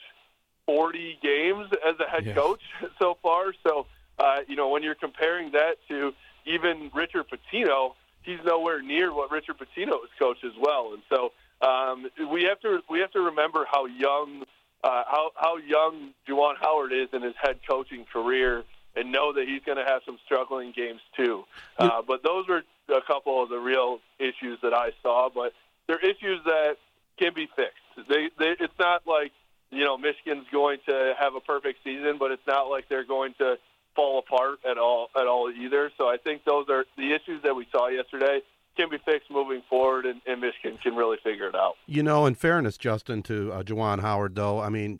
[0.68, 2.34] 40 games as a head Yeah.
[2.36, 2.62] coach
[3.00, 3.54] so far.
[3.68, 6.14] So, uh, you know, when you're comparing that to
[6.46, 10.94] even Richard Pitino, he's nowhere near what Richard Pitino has coached as well.
[10.94, 11.32] And so
[11.66, 14.44] um, we have to we have to remember how young
[14.84, 18.64] uh, how how young Juwan Howard is in his head coaching career,
[18.96, 21.44] and know that he's going to have some struggling games too.
[21.78, 25.30] Uh, but those were a couple of the real issues that I saw.
[25.34, 25.54] But
[25.88, 26.78] they're issues that
[27.18, 28.10] can be fixed.
[28.10, 29.32] They, they it's not like
[29.72, 33.34] you know Michigan's going to have a perfect season, but it's not like they're going
[33.40, 33.58] to
[33.96, 35.92] fall apart at all at all either.
[35.98, 38.42] So I think those are the issues that we saw yesterday
[38.76, 41.76] can be fixed moving forward, and, and Michigan can really figure it out.
[41.86, 45.00] You know, in fairness, Justin, to uh, Juwan Howard, though, I mean,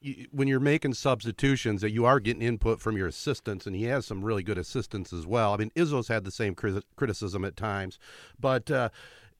[0.00, 3.84] you, when you're making substitutions, that you are getting input from your assistants, and he
[3.84, 5.52] has some really good assistants as well.
[5.52, 7.98] I mean, Izzo's had the same cri- criticism at times,
[8.38, 8.90] but uh,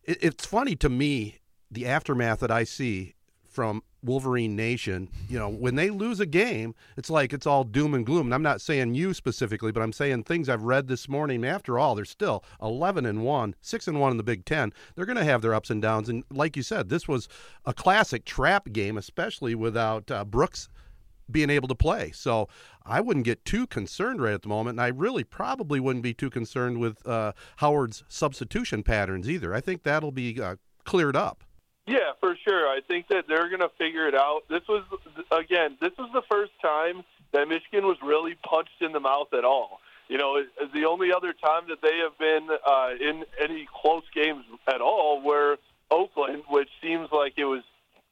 [0.03, 1.39] it, it's funny to me
[1.71, 3.15] the aftermath that I see
[3.49, 5.09] from Wolverine Nation.
[5.29, 8.29] You know, when they lose a game, it's like it's all doom and gloom.
[8.29, 11.45] And I'm not saying you specifically, but I'm saying things I've read this morning.
[11.45, 14.73] After all, they're still 11 and one, six and one in the Big Ten.
[14.95, 16.09] They're going to have their ups and downs.
[16.09, 17.29] And like you said, this was
[17.65, 20.69] a classic trap game, especially without uh, Brooks
[21.31, 22.11] being able to play.
[22.13, 22.49] So
[22.85, 26.15] I wouldn't get too concerned right at the moment, and I really probably wouldn't be
[26.15, 29.55] too concerned with uh, Howard's substitution patterns either.
[29.55, 31.45] I think that'll be uh, cleared up.
[31.89, 32.69] Yeah, for sure.
[32.69, 34.43] I think that they're going to figure it out.
[34.51, 34.85] This was,
[35.31, 39.45] again, this was the first time that Michigan was really punched in the mouth at
[39.45, 39.81] all.
[40.09, 40.43] You know,
[40.75, 45.23] the only other time that they have been uh, in any close games at all
[45.23, 45.57] were
[45.91, 47.63] Oakland, which seems like it was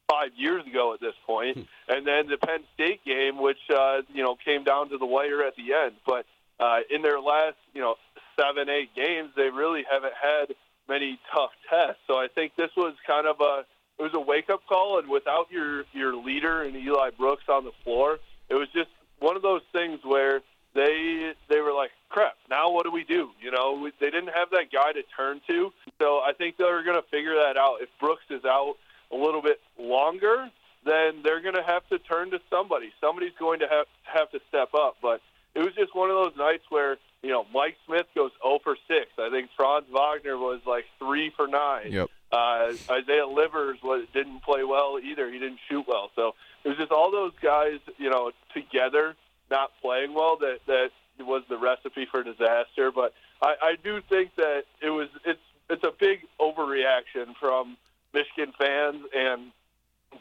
[0.09, 1.57] five years ago at this point,
[1.89, 5.43] and then the Penn State game, which uh, you know came down to the wire
[5.43, 5.95] at the end.
[6.07, 6.27] But
[6.61, 7.97] uh, in their last, you know,
[8.39, 10.55] seven, eight games, they really haven't had
[10.89, 12.01] many tough tests.
[12.07, 13.65] So I think this was kind of a
[13.99, 17.65] it was a wake up call, and without your your leader and Eli Brooks on
[17.65, 18.19] the floor,
[18.49, 20.43] it was just one of those things where
[20.75, 22.37] they they were like, crap.
[22.51, 23.31] Now what do we do?
[23.41, 25.73] You know, they didn't have that guy to turn to.
[26.01, 27.79] So I think they're going to figure that out.
[27.81, 28.75] If Brooks is out
[29.11, 30.51] a little bit longer,
[30.85, 32.93] then they're going to have to turn to somebody.
[33.01, 34.97] Somebody's going to have have to step up.
[35.01, 35.23] But
[35.55, 38.77] it was just one of those nights where you know Mike Smith goes 0 for
[38.87, 39.07] 6.
[39.19, 41.91] I think Franz Wagner was like three for nine.
[41.91, 42.11] Yep.
[42.31, 45.31] Uh, Isaiah Livers was, didn't play well either.
[45.31, 46.11] He didn't shoot well.
[46.15, 46.35] So
[46.65, 49.17] it was just all those guys, you know, together
[49.51, 52.93] not playing well that that was the recipe for disaster.
[52.93, 53.13] But
[53.43, 57.77] I, I do think that it was it's it's a big overreaction from
[58.15, 59.51] Michigan fans and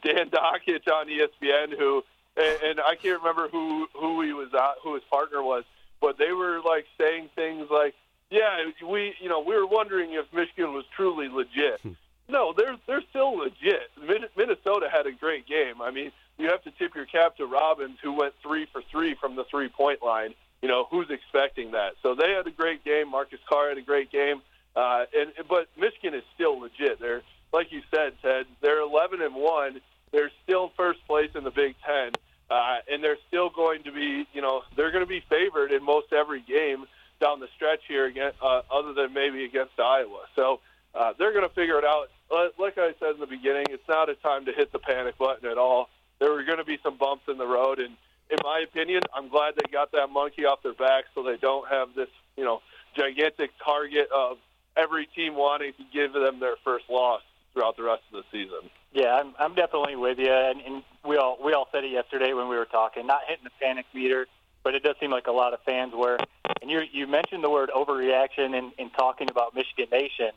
[0.02, 2.02] Dan Dakich on ESPN, who
[2.36, 5.64] and, and I can't remember who who he was at, who his partner was,
[6.00, 7.94] but they were like saying things like,
[8.30, 11.80] "Yeah, we you know we were wondering if Michigan was truly legit."
[12.28, 13.90] no, they're they're still legit.
[14.36, 15.80] Minnesota had a great game.
[15.82, 19.14] I mean, you have to tip your cap to Robbins, who went three for three
[19.14, 20.34] from the three point line.
[20.62, 21.94] You know, who's expecting that?
[22.02, 23.10] So they had a great game.
[23.10, 24.42] Marcus Carr had a great game.
[24.74, 27.00] Uh, and but Michigan is still legit.
[27.00, 28.46] They're like you said, Ted.
[28.60, 29.80] They're 11 and one.
[30.12, 32.12] They're still first place in the Big Ten,
[32.50, 34.26] uh, and they're still going to be.
[34.32, 36.86] You know, they're going to be favored in most every game
[37.20, 40.24] down the stretch here, again, uh, other than maybe against Iowa.
[40.34, 40.60] So
[40.94, 42.08] uh, they're going to figure it out.
[42.30, 45.16] Uh, Like I said in the beginning, it's not a time to hit the panic
[45.18, 45.88] button at all.
[46.18, 47.94] There were going to be some bumps in the road, and
[48.30, 51.68] in my opinion, I'm glad they got that monkey off their back so they don't
[51.68, 52.62] have this, you know,
[52.96, 54.38] gigantic target of
[54.76, 58.70] every team wanting to give them their first loss throughout the rest of the season.
[58.92, 62.32] Yeah, I'm, I'm definitely with you, and, and we all we all said it yesterday
[62.32, 63.06] when we were talking.
[63.06, 64.26] Not hitting the panic meter,
[64.64, 66.18] but it does seem like a lot of fans were.
[66.62, 70.30] And you you mentioned the word overreaction in, in talking about Michigan Nation,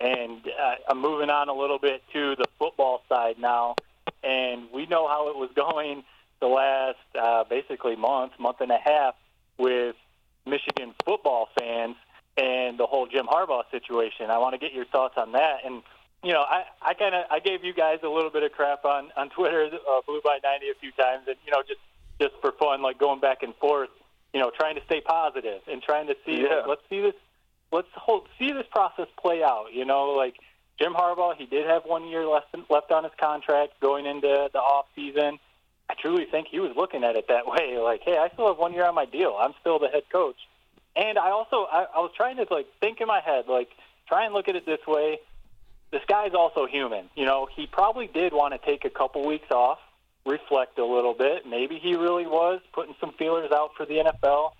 [0.00, 3.76] and uh, I'm moving on a little bit to the football side now.
[4.22, 6.04] and we know how it was going
[6.40, 9.14] the last uh, basically month, month and a half
[9.58, 9.96] with
[10.44, 11.96] Michigan football fans
[12.36, 14.30] and the whole Jim Harbaugh situation.
[14.30, 15.70] I want to get your thoughts on that.
[15.70, 15.82] And
[16.22, 18.84] you know, I, I kind of I gave you guys a little bit of crap
[18.84, 21.80] on on Twitter, uh, Blue by ninety a few times, and you know, just
[22.20, 23.90] just for fun, like going back and forth,
[24.32, 26.56] you know, trying to stay positive and trying to see, Yeah.
[26.60, 27.14] like, let's see this,
[27.72, 29.66] let's hold, see this process play out.
[29.72, 30.34] You know, like
[30.78, 34.58] Jim Harbaugh, he did have one year left left on his contract going into the
[34.58, 35.38] off season.
[35.88, 38.58] I truly think he was looking at it that way, like, hey, I still have
[38.58, 39.36] one year on my deal.
[39.38, 40.36] I'm still the head coach.
[40.96, 43.68] And I also I, I was trying to like think in my head, like
[44.08, 45.18] try and look at it this way.
[45.96, 47.08] This guy's also human.
[47.14, 49.78] You know, he probably did want to take a couple weeks off,
[50.26, 51.46] reflect a little bit.
[51.46, 54.50] Maybe he really was putting some feelers out for the NFL,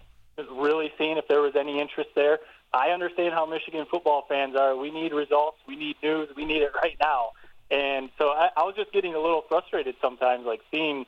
[0.58, 2.38] really seeing if there was any interest there.
[2.72, 4.74] I understand how Michigan football fans are.
[4.76, 5.58] We need results.
[5.68, 6.30] We need news.
[6.34, 7.32] We need it right now.
[7.70, 11.04] And so I, I was just getting a little frustrated sometimes, like seeing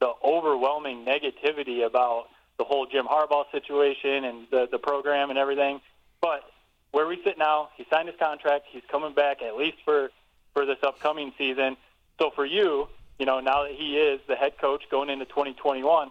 [0.00, 2.24] the overwhelming negativity about
[2.58, 5.80] the whole Jim Harbaugh situation and the, the program and everything.
[6.20, 6.42] But
[6.90, 8.66] where we sit now, he signed his contract.
[8.70, 10.10] He's coming back at least for,
[10.54, 11.76] for this upcoming season.
[12.18, 16.10] So for you, you know, now that he is the head coach going into 2021,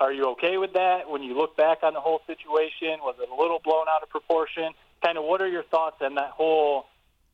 [0.00, 1.08] are you okay with that?
[1.08, 4.08] When you look back on the whole situation, was it a little blown out of
[4.08, 4.72] proportion?
[5.04, 6.86] Kind of what are your thoughts on that whole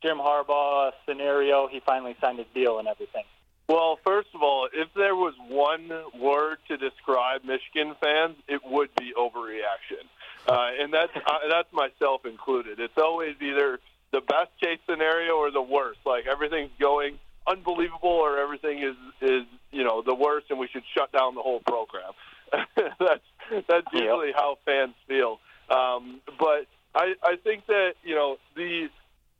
[0.03, 1.67] Jim Harbaugh scenario?
[1.69, 3.25] He finally signed his deal and everything.
[3.67, 8.91] Well, first of all, if there was one word to describe Michigan fans, it would
[8.97, 10.05] be overreaction,
[10.47, 12.81] uh, and that's uh, that's myself included.
[12.81, 13.81] It's always either
[14.13, 16.01] the best case scenario or the worst.
[16.05, 20.85] Like everything's going unbelievable, or everything is is you know the worst, and we should
[20.97, 22.13] shut down the whole program.
[22.99, 24.03] that's that's Yep.
[24.03, 25.41] usually how fans feel.
[25.71, 28.89] Um, but I I think that you know the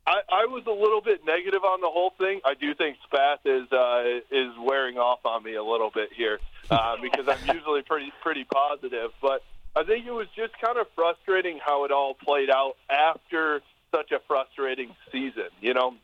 [0.07, 2.39] I, I was a little bit negative on the whole thing.
[2.45, 6.39] I do think Spath is uh, is wearing off on me a little bit here
[6.69, 9.11] uh, because I'm usually pretty pretty positive.
[9.21, 9.43] But
[9.75, 13.61] I think it was just kind of frustrating how it all played out after
[13.93, 15.49] such a frustrating season.
[15.59, 15.95] You know,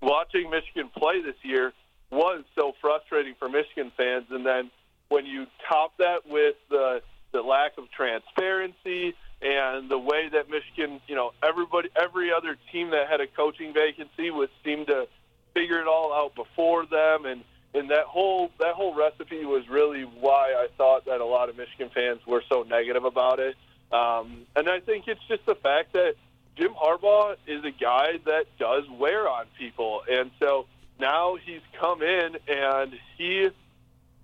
[0.00, 1.72] watching Michigan play this year
[2.10, 4.70] was so frustrating for Michigan fans, and then
[5.08, 11.00] when you top that with the the lack of transparency and the way that Michigan,
[11.06, 15.06] you know, everybody, every other team that had a coaching vacancy would seem to
[15.54, 17.42] figure it all out before them, and
[17.74, 21.56] and that whole that whole recipe was really why I thought that a lot of
[21.56, 23.56] Michigan fans were so negative about it.
[23.92, 26.14] Um, and I think it's just the fact that
[26.56, 30.66] Jim Harbaugh is a guy that does wear on people, and so
[30.98, 33.48] now he's come in and he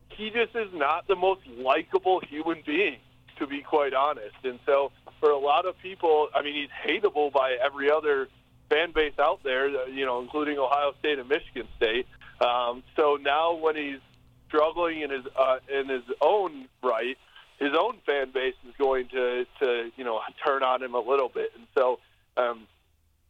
[0.09, 2.98] he just is not the most likable human being,
[3.38, 4.37] to be quite honest.
[4.44, 8.28] And so, for a lot of people, I mean, he's hateable by every other
[8.68, 12.07] fan base out there, uh, you know, including Ohio State and Michigan State.
[12.40, 14.00] Um, so now, when he's
[14.48, 17.16] struggling in his uh, in his own right,
[17.59, 21.29] his own fan base is going to to you know turn on him a little
[21.29, 21.52] bit.
[21.57, 21.98] And so,
[22.37, 22.66] um,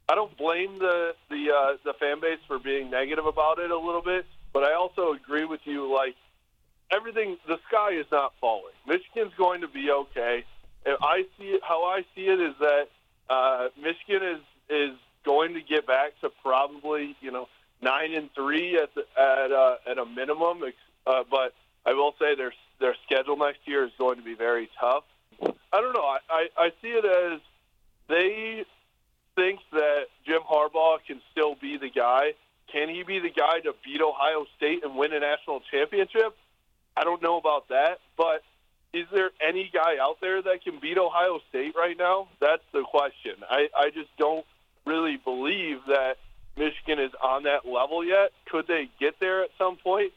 [0.08, 3.78] I don't blame the the uh, the fan base for being negative about it a
[3.78, 5.92] little bit, but I also agree with you.
[5.92, 6.16] Like
[6.90, 8.74] everything, the sky is not falling.
[8.86, 10.44] Michigan's going to be okay.
[10.84, 12.88] And I see it, how I see it is that
[13.28, 14.96] uh, Michigan is is
[15.26, 17.48] going to get back to probably you know
[17.82, 20.62] nine and three at the, at uh, at a minimum.
[21.06, 21.52] Uh, but
[21.84, 25.04] I will say their their schedule next year is going to be very tough.
[25.42, 26.00] I don't know.
[26.00, 27.40] I, I, I see it as
[28.08, 28.64] they
[29.34, 32.32] think that Jim Harbaugh can still be the guy.
[32.72, 36.36] Can he be the guy to beat Ohio State and win a national championship?
[36.96, 38.42] I don't know about that, but
[38.92, 42.28] is there any guy out there that can beat Ohio State right now?
[42.40, 43.34] That's the question.
[43.48, 44.46] I, I just don't
[44.86, 46.16] really believe that
[46.56, 48.30] Michigan is on that level yet.
[48.50, 50.12] Could they get there at some point?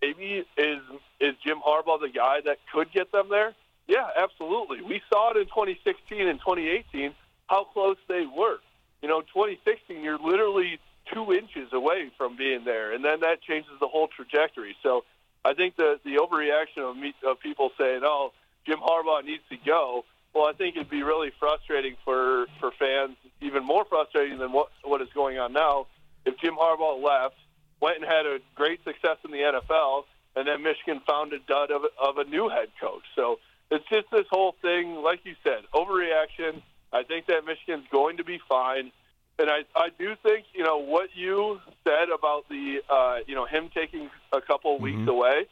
[0.00, 0.80] Maybe is
[1.20, 3.54] is Jim Harbaugh the guy that could get them there?
[3.86, 4.80] Yeah, absolutely.
[4.80, 7.14] We saw it in 2016 and 2018
[7.46, 8.58] how close they were.
[9.02, 10.78] You know, 2016 you're literally
[11.12, 14.76] two inches away from being there, and then that changes the whole trajectory.
[14.82, 15.04] So
[15.44, 18.32] I think the the overreaction of, me, of people saying, "Oh,
[18.66, 20.04] Jim Harbaugh needs to go."
[20.34, 24.68] Well, I think it'd be really frustrating for for fans, even more frustrating than what
[24.82, 25.86] what is going on now.
[26.24, 27.36] If Jim Harbaugh left,
[27.80, 30.04] went and had a great success in the NFL,
[30.36, 33.02] and then Michigan found a dud of of a new head coach.
[33.14, 33.38] So
[33.70, 36.62] it's just this whole thing, like you said, overreaction.
[36.92, 38.92] I think that Michigan's going to be fine.
[39.38, 43.46] And I, I do think, you know, what you said about the, uh, you know,
[43.46, 45.46] him taking a couple weeks away.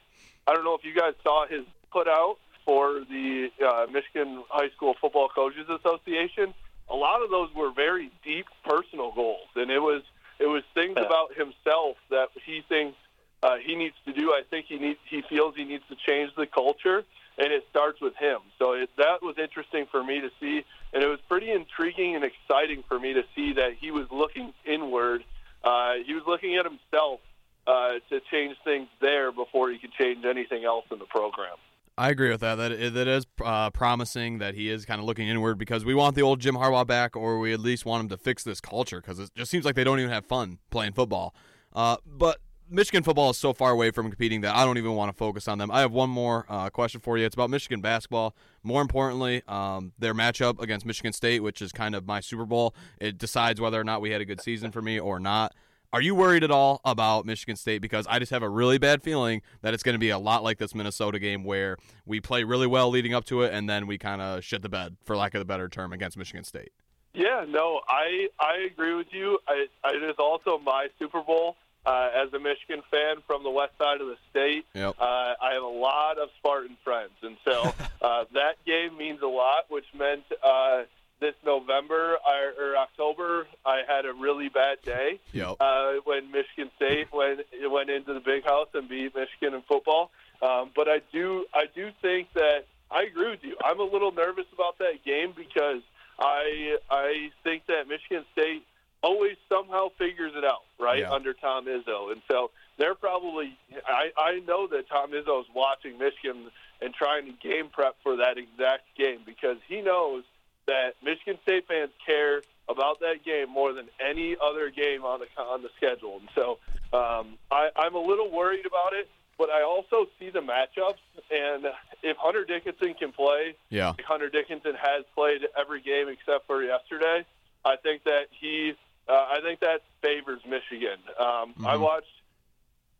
[0.47, 4.71] I don't know if you guys saw his put out for the uh, Michigan High
[4.71, 6.55] School Football Coaches Association.
[6.91, 10.03] A lot of those were very deep personal goals, and it was
[10.39, 12.97] it was things about himself that he thinks
[13.43, 14.33] uh, he he needs to do.
[14.33, 17.05] I think he needs he feels he needs to change the culture,
[17.39, 18.39] and it starts with him.
[18.59, 22.25] So it, that was interesting for me to see, and it was pretty intriguing and
[22.25, 25.23] exciting for me to see that he was looking inward.
[25.63, 27.21] Uh, he was looking at himself
[27.67, 31.57] uh, to change things there before he could change anything else in the program.
[32.01, 32.55] I agree with that.
[32.55, 36.17] That that is uh, promising that he is kind of looking inward because we want
[36.17, 39.03] the old Jim Harbaugh back, or we at least want him to fix this culture
[39.03, 41.35] because it just seems like they don't even have fun playing football.
[41.75, 42.39] Uh, but
[42.71, 45.47] Michigan football is so far away from competing that I don't even want to focus
[45.47, 45.71] on them.
[45.71, 47.27] I have one more uh, question for you.
[47.27, 48.35] It's about Michigan basketball.
[48.63, 52.75] More importantly, um, their matchup against Michigan State, which is kind of my Super Bowl.
[52.99, 55.55] It decides whether or not we had a good season for me or not.
[55.93, 57.83] Are you worried at all about Michigan State?
[57.83, 60.45] Because I just have a really bad feeling that it's going to be a lot
[60.45, 63.89] like this Minnesota game where we play really well leading up to it and then
[63.89, 66.71] we kind of shit the bed, for lack of a better term, against Michigan State.
[67.13, 69.41] Yeah, no, I I agree with you.
[69.49, 73.51] I, I, it is also my Super Bowl uh, as a Michigan fan from the
[73.51, 74.65] west side of the state.
[74.75, 74.95] Yep.
[74.97, 75.05] Uh,
[75.43, 79.65] I have a lot of Spartan friends, and so uh, that game means a lot,
[79.69, 80.23] which meant.
[80.41, 80.83] Uh,
[81.21, 85.57] this November or, or October, I had a really bad day Yep.
[85.61, 90.11] uh, when Michigan State went went into the Big House and beat Michigan in football.
[90.43, 93.57] Um, but I do I do think that I agree with you.
[93.63, 95.83] I'm a little nervous about that game because
[96.19, 98.63] I I think that Michigan State
[99.03, 101.13] always somehow figures it out right Yeah.
[101.13, 103.57] under Tom Izzo, and so they're probably
[103.87, 106.51] I I know that Tom Izzo is watching Michigan
[106.83, 110.25] and trying to game prep for that exact game because he knows
[110.67, 115.43] that Michigan State fans care about that game more than any other game on the
[115.43, 116.59] on the schedule, and so
[116.97, 119.09] um, I, I'm a little worried about it.
[119.39, 121.01] But I also see the matchups,
[121.31, 121.65] and
[122.03, 123.89] if Hunter Dickinson can play, Yeah.
[123.89, 127.25] like Hunter Dickinson has played every game except for yesterday.
[127.65, 128.75] I think that he,
[129.09, 130.99] uh, I think that favors Michigan.
[131.19, 131.81] Um, I Mhm.
[131.81, 132.13] watched,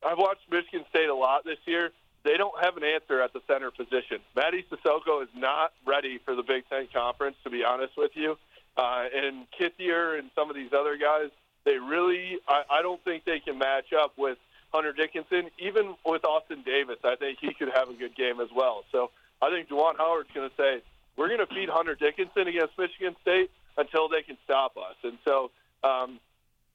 [0.03, 1.93] I've watched Michigan State a lot this year.
[2.23, 4.19] They don't have an answer at the center position.
[4.37, 8.37] Mady Sissoko is not ready for the Big Ten Conference, to be honest with you.
[8.77, 11.31] Uh, and Kithier and some of these other guys,
[11.65, 14.39] they really, I, I don't think they can match up with
[14.73, 15.51] Hunter Dickinson.
[15.59, 18.85] Even with Austin Davis, I think he could have a good game as well.
[18.93, 19.11] So
[19.41, 20.83] I think Juwan Howard's going to say,
[21.17, 24.97] we're going to feed Hunter Dickinson against Michigan State until they can stop us.
[25.03, 25.51] And so
[25.83, 26.21] um,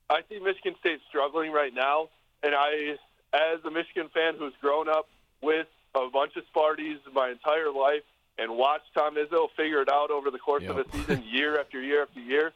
[0.10, 2.10] I see Michigan State struggling right now.
[2.44, 2.98] And I,
[3.34, 5.08] as a Michigan fan who's grown up
[5.42, 8.04] with a bunch of Sparties my entire life
[8.38, 10.88] and watched Tom Izzo figure it out over the course of Yep.
[10.88, 12.54] a season year after year after year,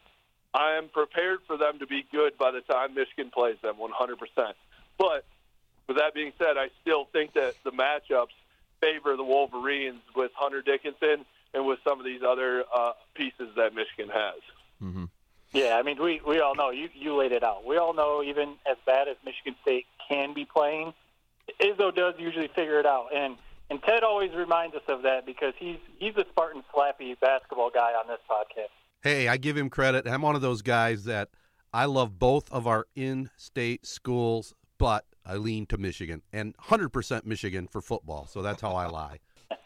[0.53, 4.53] I am prepared for them to be good by the time Michigan plays them 100%.
[4.97, 5.23] But
[5.87, 8.33] with that being said, I still think that the matchups
[8.81, 13.73] favor the Wolverines with Hunter Dickinson and with some of these other uh, pieces that
[13.73, 14.41] Michigan has.
[14.83, 15.05] Mm-hmm.
[15.51, 17.65] Yeah, I mean, we we all know you you laid it out.
[17.65, 20.93] We all know even as bad as Michigan State can be playing,
[21.61, 23.35] Izzo does usually figure it out, and
[23.69, 27.91] and Ted always reminds us of that because he's he's a Spartan slappy basketball guy
[27.93, 28.69] on this podcast.
[29.03, 30.07] Hey, I give him credit.
[30.07, 31.29] I'm one of those guys that
[31.73, 37.67] I love both of our in-state schools, but I lean to Michigan and 100% Michigan
[37.67, 38.25] for football.
[38.27, 39.19] So that's how I lie.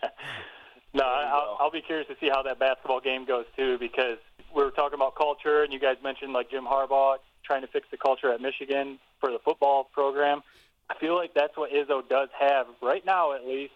[0.96, 4.18] No, I- I'll, I'll be curious to see how that basketball game goes too, because
[4.56, 7.88] we were talking about culture, and you guys mentioned like Jim Harbaugh trying to fix
[7.90, 10.42] the culture at Michigan for the football program.
[10.90, 13.74] I feel like that's what Izzo does have right now, at least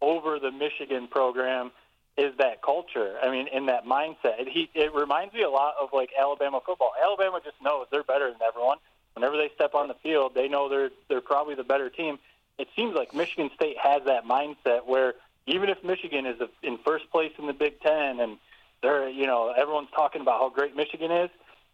[0.00, 1.70] over the Michigan program,
[2.16, 3.16] is that culture.
[3.22, 6.60] I mean, in that mindset, it, he it reminds me a lot of like Alabama
[6.64, 6.92] football.
[7.02, 8.78] Alabama just knows they're better than everyone.
[9.14, 12.18] Whenever they step on the field, they know they're they're probably the better team.
[12.58, 15.14] It seems like Michigan State has that mindset where
[15.46, 18.38] even if Michigan is in first place in the Big Ten and
[18.82, 21.30] they're you know everyone's talking about how great Michigan is,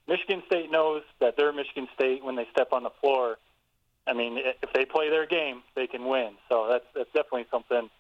[0.06, 3.38] Michigan State knows that they're Michigan State when they step on the floor.
[4.06, 6.32] I mean, if they play their game, they can win.
[6.48, 7.90] So that's that's definitely something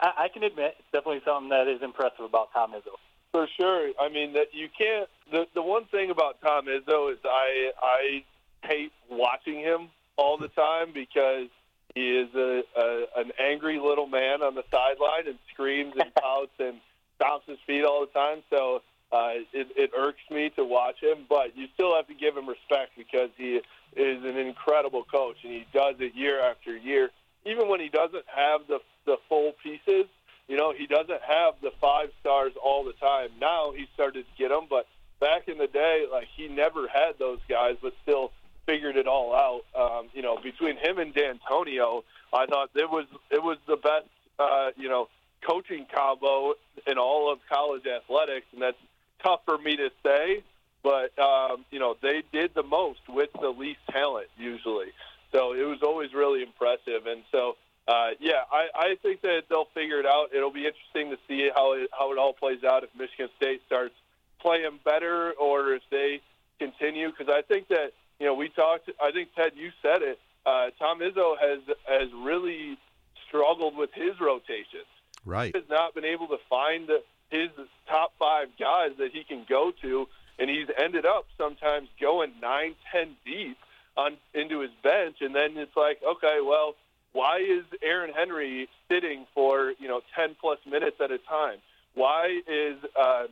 [0.00, 0.76] I, I can admit.
[0.78, 2.96] It's definitely something that is impressive about Tom Izzo.
[3.32, 3.90] For sure.
[4.00, 5.08] I mean that you can't.
[5.30, 8.24] The the one thing about Tom Izzo is I I
[8.66, 11.48] hate watching him all the time because
[11.94, 16.52] he is a, a an angry little man on the sideline and screams and pouts
[16.58, 16.80] and
[17.20, 18.42] stomps his feet all the time.
[18.50, 18.82] So
[19.12, 22.48] uh, it, it irks me to watch him, but you still have to give him
[22.48, 23.60] respect because he
[23.96, 27.10] is an incredible coach and he does it year after year.
[27.46, 30.06] Even when he doesn't have the the full pieces,
[30.48, 33.30] you know, he doesn't have the five stars all the time.
[33.40, 34.86] Now he started to get them, but
[35.20, 38.32] back in the day, like he never had those guys, but still
[38.66, 39.64] figured it all out.
[39.78, 44.06] Um, you know, between him and Dantonio, I thought it was it was the best,
[44.38, 45.08] uh, you know,
[45.46, 46.54] coaching combo
[46.86, 48.78] in all of college athletics, and that's
[49.22, 50.42] tough for me to say
[50.84, 54.92] but um, you know they did the most with the least talent usually.
[55.32, 57.56] So it was always really impressive, and so
[57.88, 60.28] uh, yeah, I, I think that they'll figure it out.
[60.32, 63.62] It'll be interesting to see how it, how it all plays out if Michigan State
[63.66, 63.94] starts
[64.40, 66.20] playing better or if they
[66.58, 67.08] continue.
[67.08, 68.90] Because I think that you know we talked.
[69.02, 70.18] I think Ted, you said it.
[70.46, 72.78] Uh, Tom Izzo has has really
[73.26, 74.86] struggled with his rotations.
[75.26, 76.88] Right, he has not been able to find
[77.30, 77.48] his
[77.88, 80.06] top five guys that he can go to
[80.38, 83.56] and he's ended up sometimes going nine, ten deep
[83.96, 86.74] on into his bench, and then it's like, okay, well,
[87.12, 91.58] why is Aaron Henry sitting for you know ten plus minutes at a time?
[91.94, 93.26] Why is uh,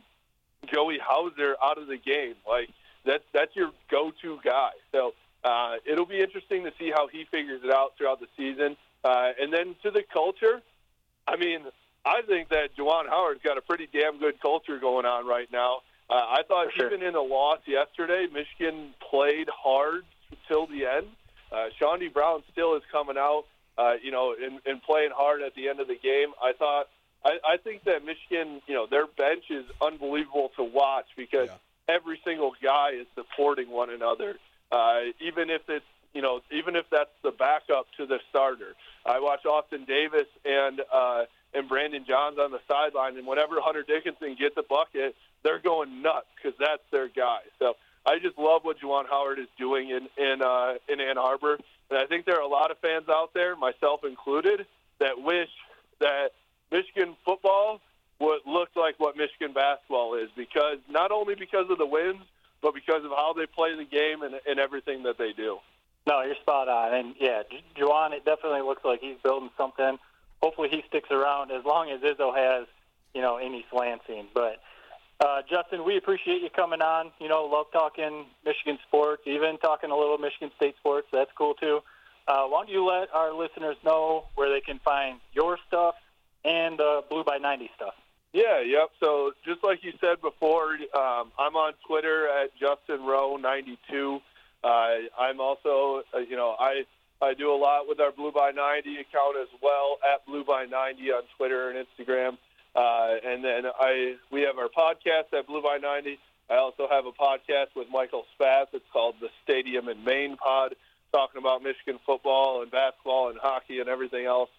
[0.65, 2.35] Joey Hauser out of the game?
[2.47, 2.69] Like
[3.05, 4.71] that's that's your go-to guy.
[4.91, 8.77] So uh, it'll be interesting to see how he figures it out throughout the season.
[9.03, 10.61] Uh, and then to the culture,
[11.27, 11.59] I mean,
[12.05, 15.79] I think that Juwan Howard's got a pretty damn good culture going on right now.
[16.09, 16.87] Uh, I thought sure.
[16.87, 20.03] even in the loss yesterday, Michigan played hard
[20.47, 21.07] till the end.
[21.51, 23.45] Uh, Chaundee Brown still is coming out,
[23.77, 26.29] uh, you know, and, and playing hard at the end of the game.
[26.41, 26.87] I thought,
[27.23, 31.95] I, I think that Michigan, you know, their bench is unbelievable to watch because Yeah.
[31.95, 34.37] every single guy is supporting one another.
[34.71, 38.75] Uh, even if it's, you know, even if that's the backup to the starter.
[39.05, 43.83] I watch Austin Davis and uh, and Brandon Johns on the sideline, and whenever Hunter
[43.83, 47.39] Dickinson gets a bucket, they're going nuts because that's their guy.
[47.59, 47.73] So
[48.05, 51.57] I just love what Juwan Howard is doing in in uh, in Ann Arbor,
[51.89, 54.65] and I think there are a lot of fans out there, myself included,
[54.99, 55.49] that wish
[55.99, 56.31] that
[56.71, 57.81] Michigan football
[58.19, 62.23] would look like what Michigan basketball is because not only because of the wins,
[62.61, 65.59] but because of how they play the game and, and everything that they do.
[66.07, 66.93] No, you're spot on.
[66.93, 67.43] And yeah,
[67.77, 69.97] Juwan, it definitely looks like he's building something.
[70.41, 72.67] Hopefully he sticks around as long as Izzo has,
[73.13, 74.27] you know, East Lansing.
[74.33, 74.61] But
[75.19, 77.11] uh, Justin, we appreciate you coming on.
[77.19, 81.07] You know, love talking Michigan sports, even talking a little Michigan State sports.
[81.11, 81.79] That's cool too.
[82.27, 85.95] Uh, why don't you let our listeners know where they can find your stuff
[86.45, 87.93] and uh, Blue by 90 stuff?
[88.31, 88.89] Yeah, yep.
[88.99, 94.19] So just like you said before, um, I'm on Twitter at Justin Rowe 92.
[94.63, 94.67] Uh,
[95.19, 96.83] I'm also, uh, you know, I
[97.21, 100.65] I do a lot with our Blue by 90 account as well at Blue by
[100.65, 102.37] 90 on Twitter and Instagram.
[102.75, 106.17] Uh, and then I we have our podcast at Blue by 90.
[106.49, 108.67] I also have a podcast with Michael Spatz.
[108.73, 110.75] It's called the Stadium and Main Pod,
[111.11, 114.49] talking about Michigan football and basketball and hockey and everything else.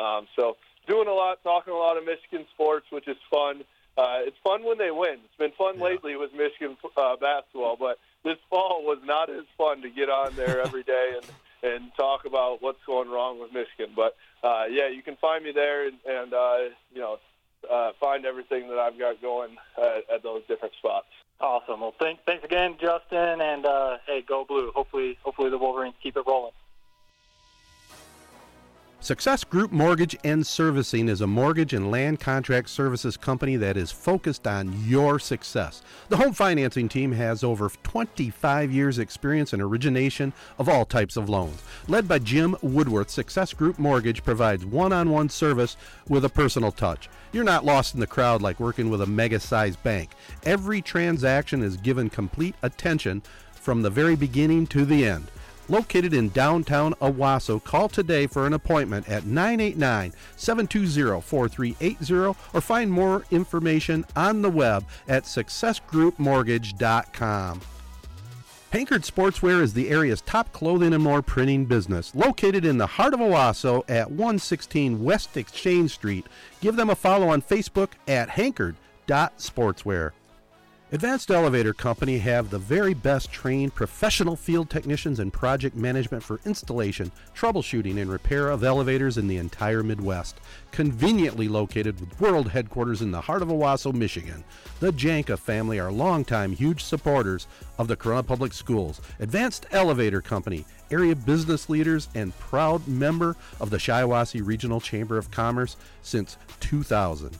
[0.00, 0.56] Um, so
[0.86, 3.64] doing a lot, talking a lot of Michigan sports, which is fun.
[3.96, 5.18] Uh, it's fun when they win.
[5.24, 9.82] It's been fun lately with Michigan uh, basketball, but this fall was not as fun
[9.82, 11.26] to get on there every day and
[11.64, 13.94] and talk about what's going wrong with Michigan.
[13.96, 16.58] But uh, yeah, you can find me there and, and uh,
[16.92, 17.18] you know
[17.70, 21.06] uh, find everything that I've got going at, at those different spots.
[21.40, 21.80] Awesome.
[21.80, 24.70] Well, thank, thanks again, Justin, and uh, hey, go blue.
[24.74, 26.52] Hopefully, hopefully the Wolverines keep it rolling.
[29.04, 33.90] Success Group Mortgage and Servicing is a mortgage and land contract services company that is
[33.92, 35.82] focused on your success.
[36.08, 41.28] The home financing team has over 25 years' experience in origination of all types of
[41.28, 41.62] loans.
[41.86, 45.76] Led by Jim Woodworth, Success Group Mortgage provides one on one service
[46.08, 47.10] with a personal touch.
[47.30, 50.12] You're not lost in the crowd like working with a mega sized bank.
[50.44, 55.30] Every transaction is given complete attention from the very beginning to the end.
[55.68, 62.90] Located in downtown Owosso, call today for an appointment at 989 720 4380 or find
[62.92, 67.60] more information on the web at successgroupmortgage.com.
[68.74, 72.12] Hankard Sportswear is the area's top clothing and more printing business.
[72.12, 76.26] Located in the heart of Owosso at 116 West Exchange Street.
[76.60, 80.10] Give them a follow on Facebook at hankard.sportswear.
[80.94, 86.38] Advanced Elevator Company have the very best trained professional field technicians and project management for
[86.46, 90.38] installation, troubleshooting, and repair of elevators in the entire Midwest.
[90.70, 94.44] Conveniently located with world headquarters in the heart of Owosso, Michigan.
[94.78, 99.00] The Janka family are longtime huge supporters of the Corunna Public Schools.
[99.18, 105.32] Advanced Elevator Company, area business leaders, and proud member of the Shiawassee Regional Chamber of
[105.32, 107.36] Commerce since 2000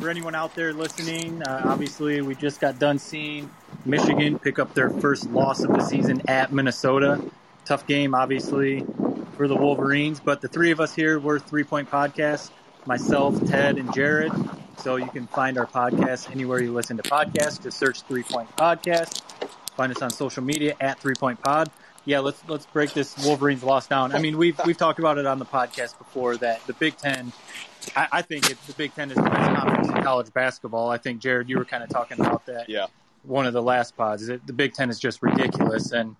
[0.00, 3.50] for anyone out there listening, uh, obviously we just got done seeing
[3.84, 7.22] Michigan pick up their first loss of the season at Minnesota.
[7.64, 8.84] Tough game, obviously,
[9.36, 10.20] for the Wolverines.
[10.20, 12.50] But the three of us here, we're Three Point Podcast.
[12.86, 14.32] Myself, Ted, and Jared.
[14.78, 17.62] So you can find our podcast anywhere you listen to podcasts.
[17.62, 19.22] Just search Three Point Podcast.
[19.76, 21.70] Find us on social media at Three Point Pod.
[22.04, 24.14] Yeah, let's let's break this Wolverines loss down.
[24.14, 27.32] I mean, we've we've talked about it on the podcast before that the Big Ten
[27.96, 30.90] I, I think it, the Big Ten is the best conference in college basketball.
[30.90, 32.68] I think Jared, you were kind of talking about that.
[32.68, 32.86] Yeah.
[33.24, 34.26] One of the last pods.
[34.26, 36.16] The Big Ten is just ridiculous, and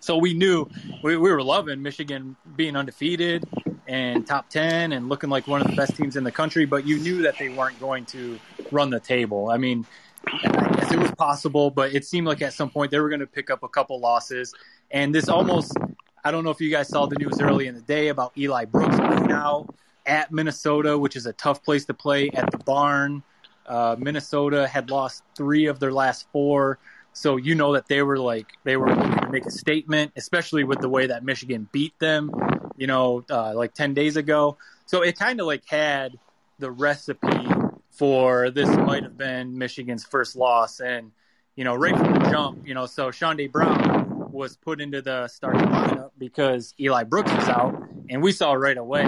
[0.00, 0.68] so we knew
[1.02, 3.44] we, we were loving Michigan being undefeated.
[3.86, 6.86] and top 10 and looking like one of the best teams in the country, but
[6.86, 8.38] you knew that they weren't going to
[8.70, 9.50] run the table.
[9.50, 9.86] I mean,
[10.26, 13.20] I guess it was possible, but it seemed like at some point they were going
[13.20, 14.54] to pick up a couple losses.
[14.94, 15.76] And this almost,
[16.24, 18.64] I don't know if you guys saw the news early in the day about Eli
[18.64, 19.74] Brooks being out
[20.06, 23.24] at Minnesota, which is a tough place to play at the barn.
[23.66, 26.78] Uh, Minnesota had lost three of their last four.
[27.12, 30.62] So you know that they were like they were looking to make a statement, especially
[30.62, 32.30] with the way that Michigan beat them,
[32.76, 34.58] you know, uh, like ten days ago.
[34.86, 36.18] So it kind of like had
[36.60, 37.48] the recipe
[37.90, 41.10] for this might have been Michigan's first loss, and
[41.56, 44.03] you know, right from the jump, you know, so Chaundee Brown
[44.34, 48.76] was put into the starting lineup because Eli Brooks was out, and we saw right
[48.76, 49.06] away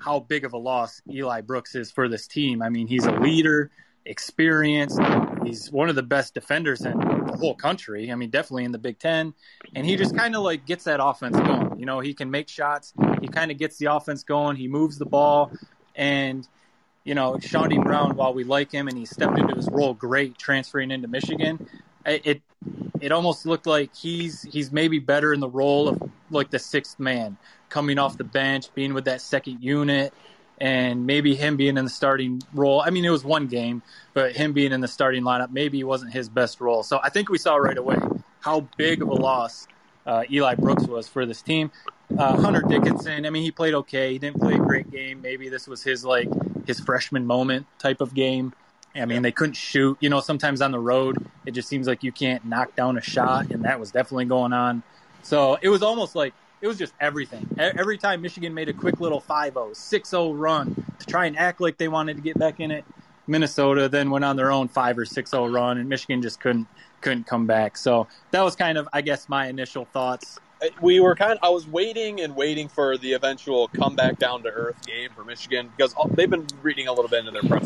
[0.00, 2.60] how big of a loss Eli Brooks is for this team.
[2.62, 3.70] I mean, he's a leader,
[4.04, 4.98] experienced.
[5.44, 8.10] He's one of the best defenders in the whole country.
[8.10, 9.34] I mean, definitely in the Big Ten.
[9.74, 11.78] And he just kind of like gets that offense going.
[11.78, 12.92] You know, he can make shots.
[13.20, 14.56] He kind of gets the offense going.
[14.56, 15.52] He moves the ball.
[15.94, 16.46] And,
[17.04, 20.38] you know, Chaundee Brown, while we like him and he stepped into his role great
[20.38, 21.68] transferring into Michigan,
[22.06, 22.42] it it
[23.12, 27.36] almost looked like he's he's maybe better in the role of like the sixth man
[27.68, 30.12] coming off the bench, being with that second unit,
[30.60, 32.80] and maybe him being in the starting role.
[32.80, 33.82] I mean, it was one game,
[34.14, 36.82] but him being in the starting lineup maybe wasn't his best role.
[36.82, 37.98] So I think we saw right away
[38.40, 39.66] how big of a loss
[40.06, 41.70] uh, Eli Brooks was for this team.
[42.16, 44.12] Uh, Hunter Dickinson, I mean, he played okay.
[44.12, 45.20] He didn't play a great game.
[45.20, 46.28] Maybe this was his like
[46.66, 48.54] his freshman moment type of game.
[49.00, 49.96] I mean, they couldn't shoot.
[50.00, 53.00] You know, sometimes on the road, it just seems like you can't knock down a
[53.00, 54.82] shot, and that was definitely going on.
[55.22, 57.48] So it was almost like it was just everything.
[57.58, 61.78] Every time Michigan made a quick little 5-0, 6-0 run to try and act like
[61.78, 62.84] they wanted to get back in it,
[63.26, 66.66] Minnesota then went on their own 5 or 6-0 run and Michigan just couldn't
[67.00, 67.76] couldn't come back.
[67.76, 70.40] So that was kind of I guess my initial thoughts.
[70.80, 74.48] We were kind of, I was waiting and waiting for the eventual comeback down to
[74.48, 77.64] earth game for Michigan because they've been reading a little bit into their press.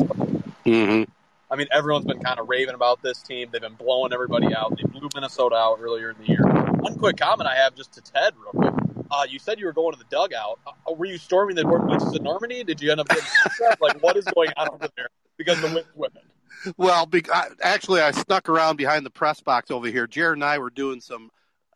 [0.63, 1.11] Mm-hmm.
[1.53, 3.49] I mean, everyone's been kind of raving about this team.
[3.51, 4.75] They've been blowing everybody out.
[4.75, 6.41] They blew Minnesota out earlier in the year.
[6.41, 8.73] One quick comment I have just to Ted, real quick.
[9.11, 10.59] Uh, you said you were going to the dugout.
[10.65, 12.63] Uh, were you storming the beaches in Normandy?
[12.63, 13.23] Did you end up getting
[13.79, 16.23] like what is going on over there because the wind's whipping?
[16.77, 20.07] Well, be, I, actually, I snuck around behind the press box over here.
[20.07, 21.29] Jared and I were doing some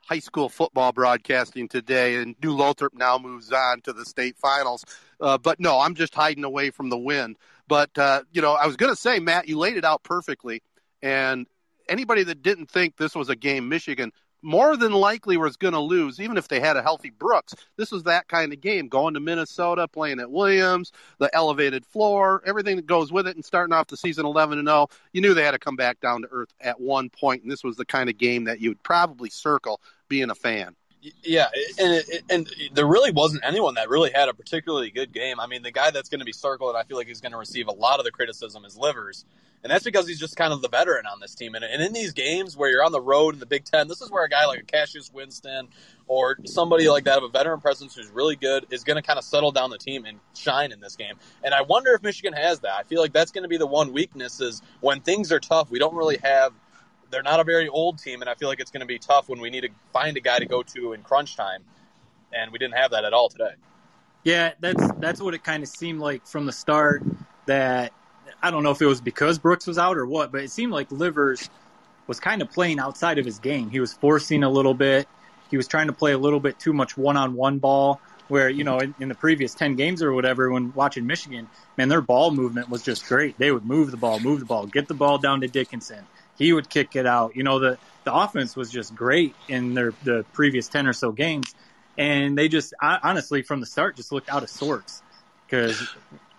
[0.08, 4.84] high school football broadcasting today, and New Lothrop now moves on to the state finals.
[5.20, 7.38] Uh, but no, I'm just hiding away from the wind.
[7.68, 10.62] But uh, you know, I was going to say, Matt, you laid it out perfectly,
[11.02, 11.48] and
[11.90, 14.12] anybody that didn't think this was a game Michigan
[14.42, 17.56] more than likely was going to lose, even if they had a healthy Brooks.
[17.76, 18.88] This was that kind of game.
[18.88, 23.44] Going to Minnesota, playing at Williams, the elevated floor, everything that goes with it, and
[23.44, 24.88] starting off the season 11 and 0.
[25.12, 27.64] You knew they had to come back down to earth at one point, and this
[27.64, 30.76] was the kind of game that you would probably circle being a fan.
[31.24, 31.48] Yeah,
[31.80, 35.40] and and there really wasn't anyone that really had a particularly good game.
[35.40, 37.38] I mean, the guy that's going to be circled, I feel like he's going to
[37.38, 39.26] receive a lot of the criticism is Livers,
[39.64, 41.56] and that's because he's just kind of the veteran on this team.
[41.56, 44.02] And, and in these games where you're on the road in the Big Ten, this
[44.02, 45.68] is where a guy like a Cassius Winston
[46.08, 49.20] or somebody like that of a veteran presence who's really good is going to kind
[49.20, 51.16] of settle down the team and shine in this game.
[51.44, 52.74] And I wonder if Michigan has that.
[52.74, 55.70] I feel like that's going to be the one weakness is when things are tough,
[55.70, 56.54] we don't really have–
[57.10, 59.30] they're not a very old team, and I feel like it's going to be tough
[59.30, 61.64] when we need to find a guy to go to in crunch time,
[62.34, 63.54] and we didn't have that at all today.
[64.24, 67.04] Yeah, that's that's what it kind of seemed like from the start.
[67.46, 67.94] That
[68.42, 70.74] I don't know if it was because Brooks was out or what, but it seemed
[70.74, 71.50] like Livers
[72.08, 73.70] was kind of playing outside of his game.
[73.70, 75.08] He was forcing a little bit.
[75.50, 78.02] He was trying to play a little bit too much one-on-one ball.
[78.28, 81.48] Where you know in, in the previous ten games or whatever, when watching Michigan,
[81.78, 83.38] man, their ball movement was just great.
[83.38, 86.06] They would move the ball, move the ball, get the ball down to Dickinson
[86.38, 87.36] he would kick it out.
[87.36, 91.12] You know, the the offense was just great in their the previous ten or so
[91.12, 91.56] games,
[91.98, 95.02] and they just honestly from the start just looked out of sorts
[95.46, 95.82] because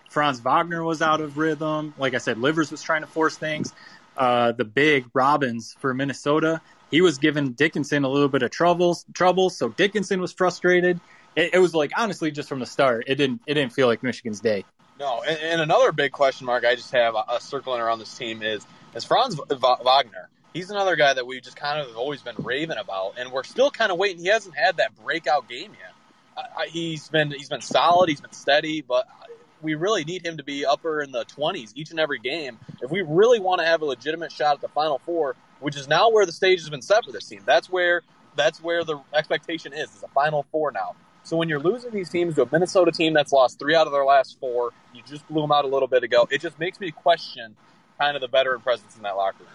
[0.09, 1.93] Franz Wagner was out of rhythm.
[1.97, 3.73] Like I said, Livers was trying to force things.
[4.17, 6.59] Uh, the big Robbins for Minnesota,
[6.91, 9.05] he was giving Dickinson a little bit of troubles.
[9.13, 10.99] Trouble, so Dickinson was frustrated.
[11.35, 14.03] It, it was like honestly, just from the start, it didn't it didn't feel like
[14.03, 14.65] Michigan's day.
[14.99, 18.41] No, and, and another big question mark I just have uh, circling around this team
[18.41, 20.27] is is Franz Wagner.
[20.53, 23.43] He's another guy that we just kind of have always been raving about, and we're
[23.43, 24.21] still kind of waiting.
[24.21, 25.93] He hasn't had that breakout game yet.
[26.35, 29.07] I, I, he's been he's been solid, he's been steady, but
[29.61, 32.89] we really need him to be upper in the 20s each and every game if
[32.89, 36.09] we really want to have a legitimate shot at the Final Four, which is now
[36.09, 37.41] where the stage has been set for this team.
[37.45, 38.01] That's where
[38.35, 39.95] that's where the expectation is.
[39.95, 40.95] Is a Final Four now.
[41.29, 43.93] So when you're losing these teams to a Minnesota team that's lost three out of
[43.93, 46.27] their last four, you just blew them out a little bit ago.
[46.31, 47.55] It just makes me question
[47.99, 49.49] kind of the veteran presence in that locker room.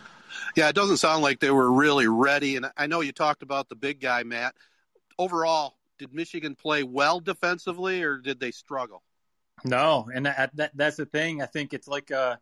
[0.55, 2.55] Yeah, it doesn't sound like they were really ready.
[2.55, 4.55] And I know you talked about the big guy, Matt.
[5.19, 9.03] Overall, did Michigan play well defensively, or did they struggle?
[9.65, 11.43] No, and that, that that's the thing.
[11.43, 12.39] I think it's like a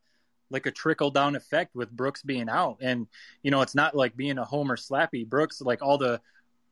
[0.51, 3.07] like a trickle down effect with Brooks being out, and
[3.43, 5.27] you know it's not like being a homer slappy.
[5.27, 6.21] Brooks, like all the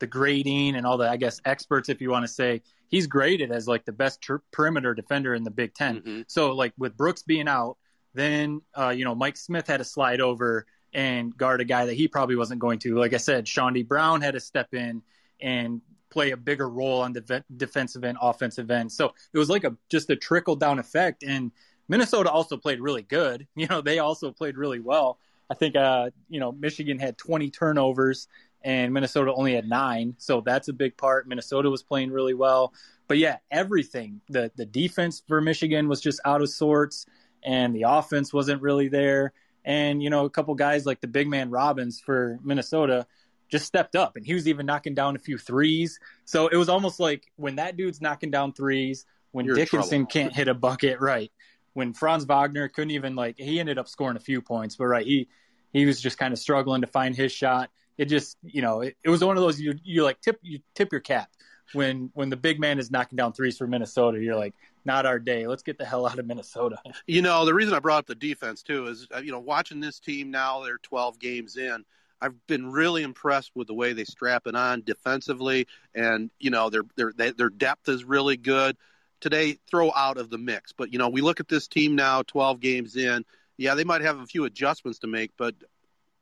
[0.00, 3.52] the grading and all the I guess experts, if you want to say, he's graded
[3.52, 6.20] as like the best ter- perimeter defender in the Big 10 Mm-hmm.
[6.26, 7.76] So like with Brooks being out,
[8.14, 11.94] then uh, you know Mike Smith had to slide over and guard a guy that
[11.94, 12.96] he probably wasn't going to.
[12.96, 15.02] Like I said, Chaundee Brown had to step in
[15.40, 15.80] and
[16.10, 18.90] play a bigger role on the ve- defensive end, offensive end.
[18.90, 21.22] So it was like a just a trickle down effect.
[21.22, 21.52] And
[21.88, 23.46] Minnesota also played really good.
[23.56, 25.18] You know, they also played really well.
[25.50, 28.28] I think uh, you know Michigan had 20 turnovers
[28.62, 31.26] and Minnesota only had nine, so that's a big part.
[31.26, 32.72] Minnesota was playing really well,
[33.08, 37.06] but yeah, everything the the defense for Michigan was just out of sorts,
[37.42, 39.32] and the offense wasn't really there.
[39.64, 43.06] And you know, a couple guys like the big man Robbins for Minnesota
[43.48, 45.98] just stepped up, and he was even knocking down a few threes.
[46.24, 50.34] So it was almost like when that dude's knocking down threes, when You're Dickinson can't
[50.34, 51.30] hit a bucket, right?
[51.72, 55.06] When Franz Wagner couldn't even like he ended up scoring a few points, but right,
[55.06, 55.28] he
[55.72, 57.70] he was just kind of struggling to find his shot.
[58.00, 60.60] It just you know it, it was one of those you you like tip you
[60.74, 61.28] tip your cap
[61.74, 64.18] when when the big man is knocking down threes for Minnesota.
[64.18, 64.54] You're like,
[64.86, 65.46] not our day.
[65.46, 66.78] Let's get the hell out of Minnesota.
[67.06, 69.80] You know, the reason I brought up the defense too is, uh, you know, watching
[69.80, 71.84] this team now, they're 12 games in.
[72.22, 76.70] I've been really impressed with the way they strap it on defensively, and you know,
[76.70, 78.78] their their their depth is really good.
[79.20, 82.22] Today, throw out of the mix, but you know, we look at this team now,
[82.22, 83.26] 12 games in.
[83.58, 85.54] Yeah, they might have a few adjustments to make, but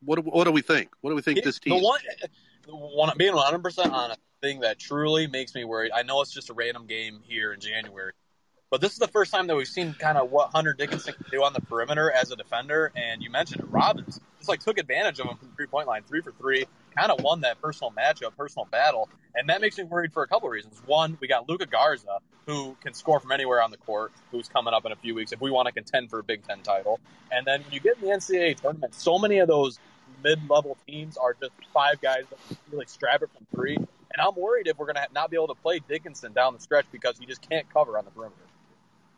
[0.03, 0.89] what do, what do we think?
[1.01, 1.77] What do we think this team?
[1.77, 1.99] The one,
[2.67, 5.91] one being 100 percent honest, thing that truly makes me worried.
[5.93, 8.13] I know it's just a random game here in January,
[8.69, 11.25] but this is the first time that we've seen kind of what Hunter Dickinson can
[11.31, 12.91] do on the perimeter as a defender.
[12.95, 16.03] And you mentioned it, Robbins just like took advantage of him from three point line,
[16.03, 16.65] three for three,
[16.97, 20.27] kind of won that personal matchup, personal battle, and that makes me worried for a
[20.27, 20.81] couple of reasons.
[20.85, 22.19] One, we got Luka Garza
[22.49, 25.31] who can score from anywhere on the court, who's coming up in a few weeks
[25.31, 26.99] if we want to contend for a Big Ten title.
[27.31, 29.77] And then you get in the NCAA tournament, so many of those
[30.23, 32.39] mid-level teams are just five guys that
[32.71, 33.75] really strap it from three.
[33.75, 36.59] And I'm worried if we're going to not be able to play Dickinson down the
[36.59, 38.41] stretch because he just can't cover on the perimeter.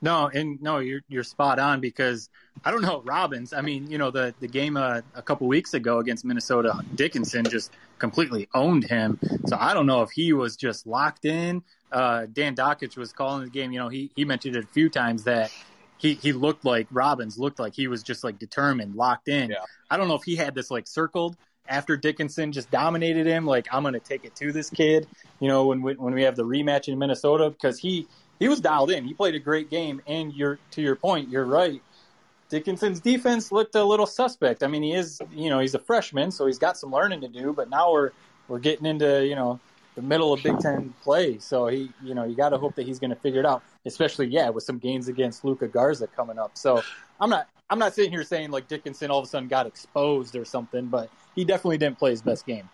[0.01, 2.29] No, and no, you're you're spot on because
[2.65, 3.53] I don't know Robbins.
[3.53, 7.45] I mean, you know the the game uh, a couple weeks ago against Minnesota, Dickinson
[7.45, 9.19] just completely owned him.
[9.45, 11.63] So I don't know if he was just locked in.
[11.91, 13.71] Uh, Dan Dakich was calling the game.
[13.71, 15.51] You know, he he mentioned it a few times that
[15.97, 19.51] he he looked like Robbins looked like he was just like determined, locked in.
[19.51, 19.57] Yeah.
[19.89, 21.37] I don't know if he had this like circled
[21.67, 23.45] after Dickinson just dominated him.
[23.45, 25.07] Like I'm going to take it to this kid.
[25.39, 28.07] You know, when we, when we have the rematch in Minnesota because he
[28.41, 29.05] he was dialed in.
[29.05, 31.29] He played a great game, and you're to your point.
[31.29, 31.79] You're right.
[32.49, 34.63] Dickinson's defense looked a little suspect.
[34.63, 37.27] I mean, he is, you know, he's a freshman, so he's got some learning to
[37.27, 37.53] do.
[37.53, 38.09] But now we're
[38.47, 39.59] we're getting into, you know,
[39.93, 41.37] the middle of Big Ten play.
[41.37, 43.61] So he, you know, you got to hope that he's going to figure it out.
[43.85, 46.57] Especially, yeah, with some games against Luka Garza coming up.
[46.57, 46.81] So
[47.19, 50.35] I'm not I'm not sitting here saying like Dickinson all of a sudden got exposed
[50.35, 52.67] or something, but he definitely didn't play his best game.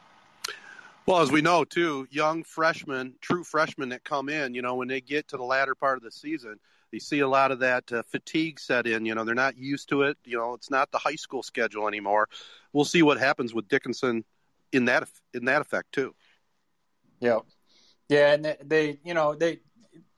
[1.08, 4.90] Well, as we know too, young freshmen, true freshmen that come in, you know, when
[4.90, 6.60] they get to the latter part of the season,
[6.92, 9.06] you see a lot of that uh, fatigue set in.
[9.06, 10.18] You know, they're not used to it.
[10.26, 12.28] You know, it's not the high school schedule anymore.
[12.74, 14.26] We'll see what happens with Dickinson
[14.74, 16.14] in that in that effect too.
[17.22, 17.40] Yeah,
[18.10, 19.60] yeah, and they, you know, they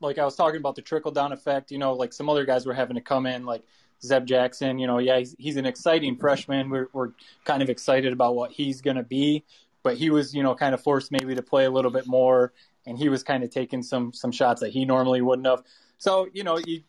[0.01, 1.69] like I was talking about the trickle down effect.
[1.69, 3.63] You know, like some other guys were having to come in, like
[4.03, 4.79] Zeb Jackson.
[4.79, 6.69] You know, yeah, he's, he's an exciting freshman.
[6.69, 7.11] We're we're
[7.45, 9.43] kind of excited about what he's going to be,
[9.83, 12.53] but he was, you know, kind of forced maybe to play a little bit more,
[12.85, 15.63] and he was kind of taking some some shots that he normally wouldn't have.
[15.97, 16.81] So you know, you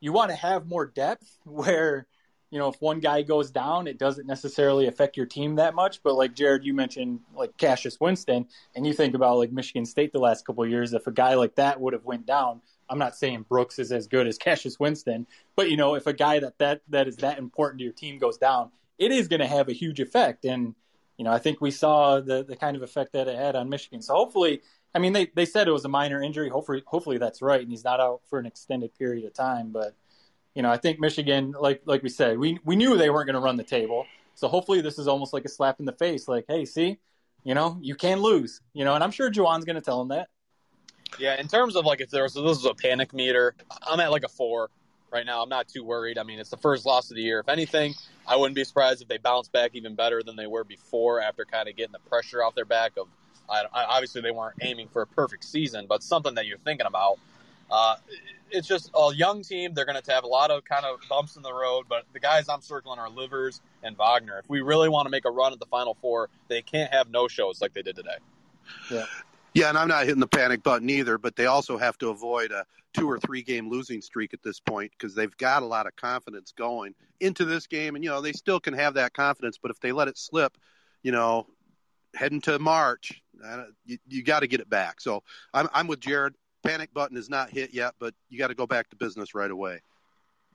[0.00, 2.06] you want to have more depth where
[2.50, 6.02] you know, if one guy goes down, it doesn't necessarily affect your team that much.
[6.02, 10.12] But like Jared, you mentioned like Cassius Winston, and you think about like Michigan State
[10.12, 10.92] the last couple years.
[10.92, 14.06] If a guy like that would have went down, I'm not saying Brooks is as
[14.06, 17.38] good as Cassius Winston, but you know, if a guy that that that is that
[17.38, 20.44] important to your team goes down, it is going to have a huge effect.
[20.44, 20.74] And
[21.16, 23.68] you know, I think we saw the the kind of effect that it had on
[23.68, 24.02] Michigan.
[24.02, 24.62] So hopefully,
[24.94, 26.48] I mean, they they said it was a minor injury.
[26.48, 29.94] Hopefully, hopefully that's right, and he's not out for an extended period of time, but
[30.54, 33.34] you know, I think Michigan, like like we said, we we knew they weren't going
[33.34, 34.06] to run the table.
[34.34, 36.28] So hopefully, this is almost like a slap in the face.
[36.28, 36.98] Like, hey, see,
[37.44, 38.60] you know, you can lose.
[38.74, 40.28] You know, and I'm sure Juwan's going to tell him that.
[41.18, 44.10] Yeah, in terms of like if there's so this is a panic meter, I'm at
[44.10, 44.70] like a four
[45.10, 45.42] right now.
[45.42, 46.18] I'm not too worried.
[46.18, 47.40] I mean, it's the first loss of the year.
[47.40, 47.94] If anything,
[48.26, 51.44] I wouldn't be surprised if they bounce back even better than they were before after
[51.44, 52.92] kind of getting the pressure off their back.
[52.96, 53.08] Of
[53.48, 56.86] I, I, obviously they weren't aiming for a perfect season, but something that you're thinking
[56.86, 57.18] about.
[57.70, 57.96] Uh,
[58.50, 59.74] it's just a young team.
[59.74, 62.20] They're going to have a lot of kind of bumps in the road, but the
[62.20, 64.38] guys I'm circling are Livers and Wagner.
[64.38, 67.10] If we really want to make a run at the Final Four, they can't have
[67.10, 68.18] no shows like they did today.
[68.90, 69.06] Yeah.
[69.56, 72.52] Yeah, and I'm not hitting the panic button either, but they also have to avoid
[72.52, 75.86] a two or three game losing streak at this point because they've got a lot
[75.86, 77.94] of confidence going into this game.
[77.94, 80.58] And, you know, they still can have that confidence, but if they let it slip,
[81.02, 81.46] you know,
[82.14, 83.22] heading to March,
[83.86, 85.00] you, you got to get it back.
[85.00, 85.22] So
[85.54, 86.34] I'm, I'm with Jared.
[86.62, 89.50] Panic button is not hit yet, but you got to go back to business right
[89.50, 89.80] away.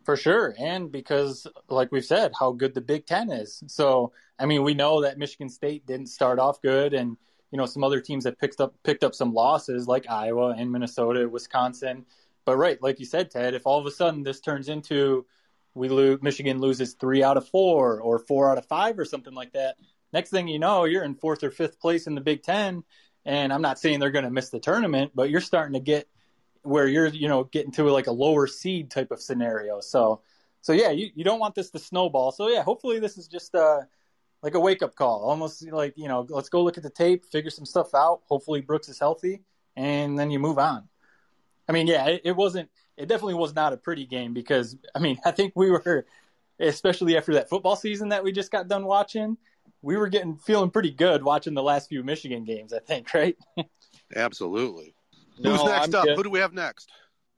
[0.06, 0.54] For sure.
[0.60, 3.64] And because, like we've said, how good the Big Ten is.
[3.66, 7.18] So, I mean, we know that Michigan State didn't start off good and–
[7.52, 10.72] you know some other teams that picked up picked up some losses like Iowa and
[10.72, 12.06] Minnesota, Wisconsin.
[12.45, 15.26] But right, like you said, Ted, if all of a sudden this turns into
[15.74, 19.34] we lose Michigan loses three out of four or four out of five or something
[19.34, 19.78] like that,
[20.14, 22.84] next thing you know, you're in fourth or fifth place in the Big Ten.
[23.26, 26.08] And I'm not saying they're going to miss the tournament, but you're starting to get
[26.64, 29.80] where you're, you know, getting to like a lower seed type of scenario.
[29.80, 30.22] So,
[30.62, 32.32] so yeah, you, you don't want this to snowball.
[32.32, 33.82] So yeah, hopefully this is just uh,
[34.43, 37.25] like a wake up call, almost like you know, let's go look at the tape,
[37.25, 38.21] figure some stuff out.
[38.27, 39.41] Hopefully Brooks is healthy,
[39.75, 40.87] and then you move on.
[41.67, 42.69] I mean, yeah, it, it wasn't.
[42.97, 46.05] It definitely was not a pretty game because I mean, I think we were,
[46.59, 49.37] especially after that football season that we just got done watching,
[49.81, 52.73] we were getting feeling pretty good watching the last few Michigan games.
[52.73, 53.37] I think, right?
[54.15, 54.93] Absolutely.
[55.39, 56.05] No, Who's next I'm up?
[56.05, 56.17] good.
[56.17, 56.91] Who do we have next?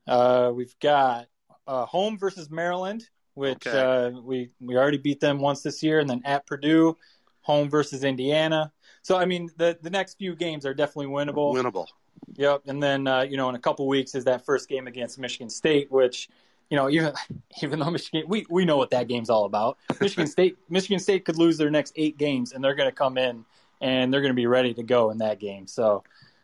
[0.07, 1.27] Uh, we've got
[1.67, 3.77] uh, home versus Maryland, which Okay.
[3.77, 6.97] uh, we we already beat them once this year, and then at Purdue,
[7.41, 8.71] home versus Indiana.
[9.01, 11.53] So I mean, the the next few games are definitely winnable.
[11.53, 11.88] Winnable.
[12.36, 15.19] Yep, and then uh, you know in a couple weeks is that first game against
[15.19, 16.29] Michigan State, which
[16.69, 17.13] you know even
[17.61, 19.77] even though Michigan we we know what that game's all about.
[20.01, 23.17] Michigan State Michigan State could lose their next eight games, and they're going to come
[23.17, 23.45] in
[23.81, 25.67] and they're going to be ready to go in that game.
[25.67, 26.03] So.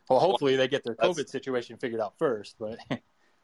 [0.10, 2.80] Well, hopefully they get their That's- COVID situation figured out first, but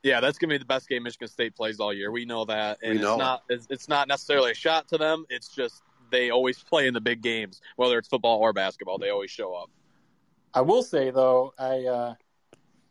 [0.06, 2.12] Yeah, that's gonna be the best game Michigan State plays all year.
[2.12, 3.14] We know that, and We know.
[3.14, 5.26] it's not it's, it's not necessarily a shot to them.
[5.32, 5.82] It's just
[6.12, 9.00] they always play in the big games, whether it's football or basketball.
[9.00, 9.72] They always show up.
[10.54, 12.14] I will say though, I uh,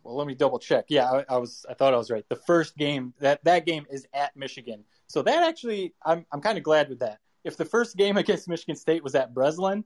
[0.03, 0.87] well, let me double check.
[0.89, 2.29] Yeah, I, I was, I thought I was right.
[2.29, 6.59] The first game that that game is at Michigan, so that actually, I'm I'm kind
[6.59, 7.21] of glad with that.
[7.45, 9.85] If the first game against Michigan State was at Breslin,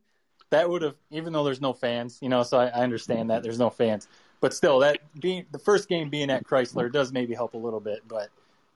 [0.48, 3.42] that would have, even though there's no fans, you know, so I, I understand that
[3.42, 4.08] there's no fans,
[4.40, 7.80] but still, that being the first game being at Chrysler does maybe help a little
[7.80, 8.30] bit, but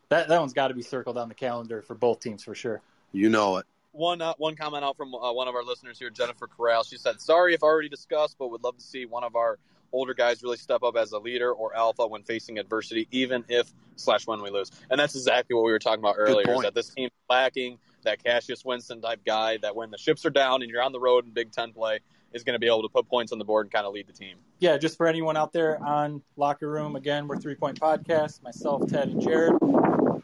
[0.08, 2.80] that that one's got to be circled on the calendar for both teams for sure.
[3.12, 3.66] You know it.
[3.92, 6.82] One uh, one comment out from uh, one of our listeners here, Jennifer Corral.
[6.84, 9.58] She said, "Sorry if already discussed, but would love to see one of our
[9.92, 13.70] older guys really step up as a leader or alpha when facing adversity, even if
[13.96, 16.54] slash when we lose." And that's exactly what we were talking about earlier.
[16.54, 20.30] Is that this team lacking that Cassius Winston type guy that when the ships are
[20.30, 22.00] down and you're on the road in Big Ten play
[22.35, 24.07] is going to be able to put points on the board and kind of lead
[24.07, 24.37] the team.
[24.61, 28.43] yeah, just for anyone out there on Locker Room, again, we're Three Point Podcast.
[28.43, 29.55] Myself, Ted, and Jared.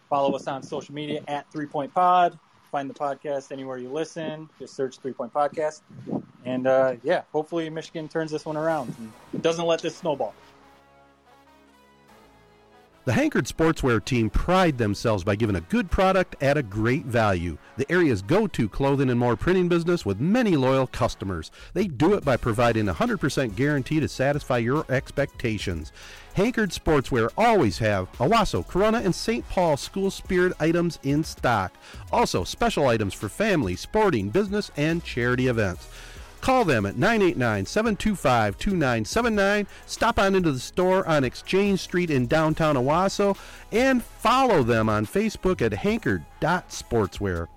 [0.09, 2.39] Follow us on social media at Three Point Pod.
[2.71, 4.49] Find the podcast anywhere you listen.
[4.59, 5.83] Just search Three Point Podcast.
[6.45, 8.95] And uh, yeah, hopefully Michigan turns this one around
[9.33, 10.35] and doesn't let this snowball.
[13.09, 17.57] The Hankard Sportswear team pride themselves by giving a good product at a great value.
[17.79, 21.51] The area's go to clothing and more printing business with many loyal customers.
[21.73, 25.91] They do it by providing a 100% guarantee to satisfy your expectations.
[26.35, 29.49] Hankard Sportswear always have Owosso, Corunna, and St.
[29.49, 31.73] Paul school spirit items in stock.
[32.13, 35.89] Also, special items for family, sporting, business, and charity events.
[36.41, 39.67] Call them at 989 725 2979.
[39.87, 43.37] Stop on into the store on Exchange Street in downtown Owosso
[43.73, 47.49] and follow them on Facebook at hankard.sportswear.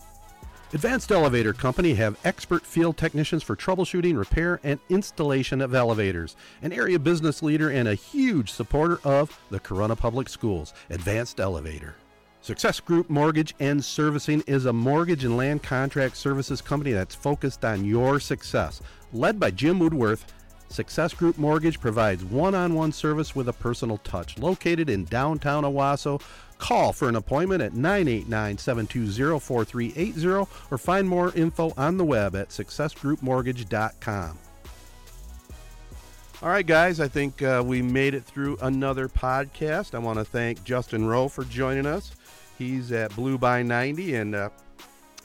[0.74, 6.38] Advanced Elevator Company have expert field technicians for troubleshooting, repair, and installation of elevators.
[6.62, 10.74] An area business leader and a huge supporter of the Corunna Public Schools.
[10.90, 11.96] Advanced Elevator.
[12.44, 17.64] Success Group Mortgage and Servicing is a mortgage and land contract services company that's focused
[17.64, 18.82] on your success.
[19.14, 20.26] Led by Jim Woodworth,
[20.68, 24.40] Success Group Mortgage provides one on one service with a personal touch.
[24.40, 26.20] Located in downtown Owosso,
[26.58, 32.36] call for an appointment at 989 720 4380 or find more info on the web
[32.36, 34.40] at successgroupmortgage.com.
[36.42, 39.94] All right, guys, I think uh, we made it through another podcast.
[39.94, 42.14] I want to thank Justin Rowe for joining us.
[42.62, 44.50] He's at Blue by 90 and uh,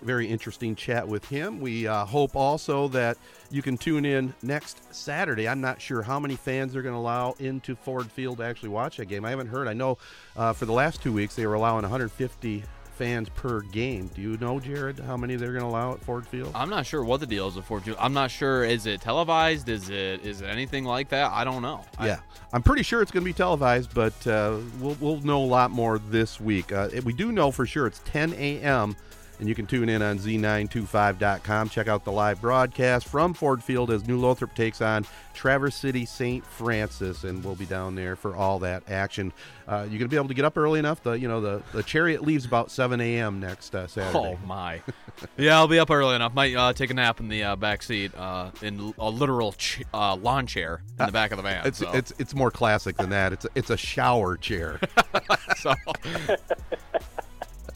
[0.01, 1.61] very interesting chat with him.
[1.61, 3.19] We uh, hope also that
[3.51, 5.47] you can tune in next Saturday.
[5.47, 8.71] I'm not sure how many fans they're going to allow into Ford Field to actually
[8.71, 9.27] watch that game.
[9.27, 9.69] I haven't heard.
[9.69, 9.99] I know
[10.35, 12.65] uh, for the last two weeks they were allowing 150
[12.97, 14.11] fans per game.
[14.15, 16.51] Do you know, Jared, how many they're going to allow at Ford Field?
[16.55, 17.97] I'm not sure what the deal is with Ford Field.
[18.01, 18.65] I'm not sure.
[18.65, 19.69] Is it televised?
[19.69, 21.31] Is it is it anything like that?
[21.33, 21.85] I don't know.
[21.99, 22.21] I- Yeah,
[22.53, 25.71] I'm pretty sure it's going to be televised, but uh, we'll we'll know a lot
[25.71, 26.73] more this week.
[26.73, 28.97] Uh, we do know for sure it's 10 a.m.
[29.39, 31.69] and you can tune in on z925.com.
[31.69, 36.07] Check out the live broadcast from Ford Field as New Lothrop takes on Traverse City
[36.07, 36.45] St.
[36.45, 39.33] Francis, and we'll be down there for all that action.
[39.69, 41.03] Uh, you're going to be able to get up early enough.
[41.03, 43.41] The you know the, the chariot leaves about 7 a.m.
[43.41, 44.19] next uh, Saturday.
[44.19, 44.81] Oh my!
[45.37, 46.35] yeah, I'll be up early enough.
[46.35, 49.83] Might uh, take a nap in the uh, back seat uh, in a literal ch-
[49.93, 51.67] uh, lawn chair in the back of the van.
[51.67, 51.91] It's so.
[51.93, 53.33] it's it's more classic than that.
[53.33, 54.81] It's a, it's a shower chair.
[55.57, 55.75] so,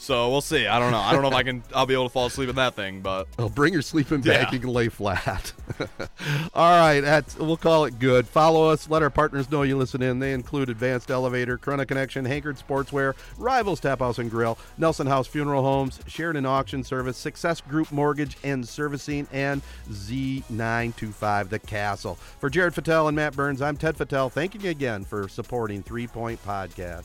[0.01, 0.67] so we'll see.
[0.67, 0.99] I don't know.
[0.99, 1.63] I don't know if I can.
[1.75, 4.47] I'll be able to fall asleep in that thing, but Oh, bring your sleeping bag.
[4.49, 4.51] Yeah.
[4.53, 5.53] You can lay flat.
[6.55, 8.27] All right, that's, we'll call it good.
[8.27, 8.89] Follow us.
[8.89, 10.19] Let our partners know you listen in.
[10.19, 15.27] They include Advanced Elevator, Corunna Connection, Hankard Sportswear, Rivals Tap House and Grill, Nelson House
[15.27, 22.15] Funeral Homes, Sheridan Auction Service, Success Group Mortgage and Servicing, and Z925 The Castle.
[22.39, 24.33] For Jared Fattel and Matt Burns, I'm Ted Fattel.
[24.33, 27.05] Thank you again for supporting Three Point Podcast.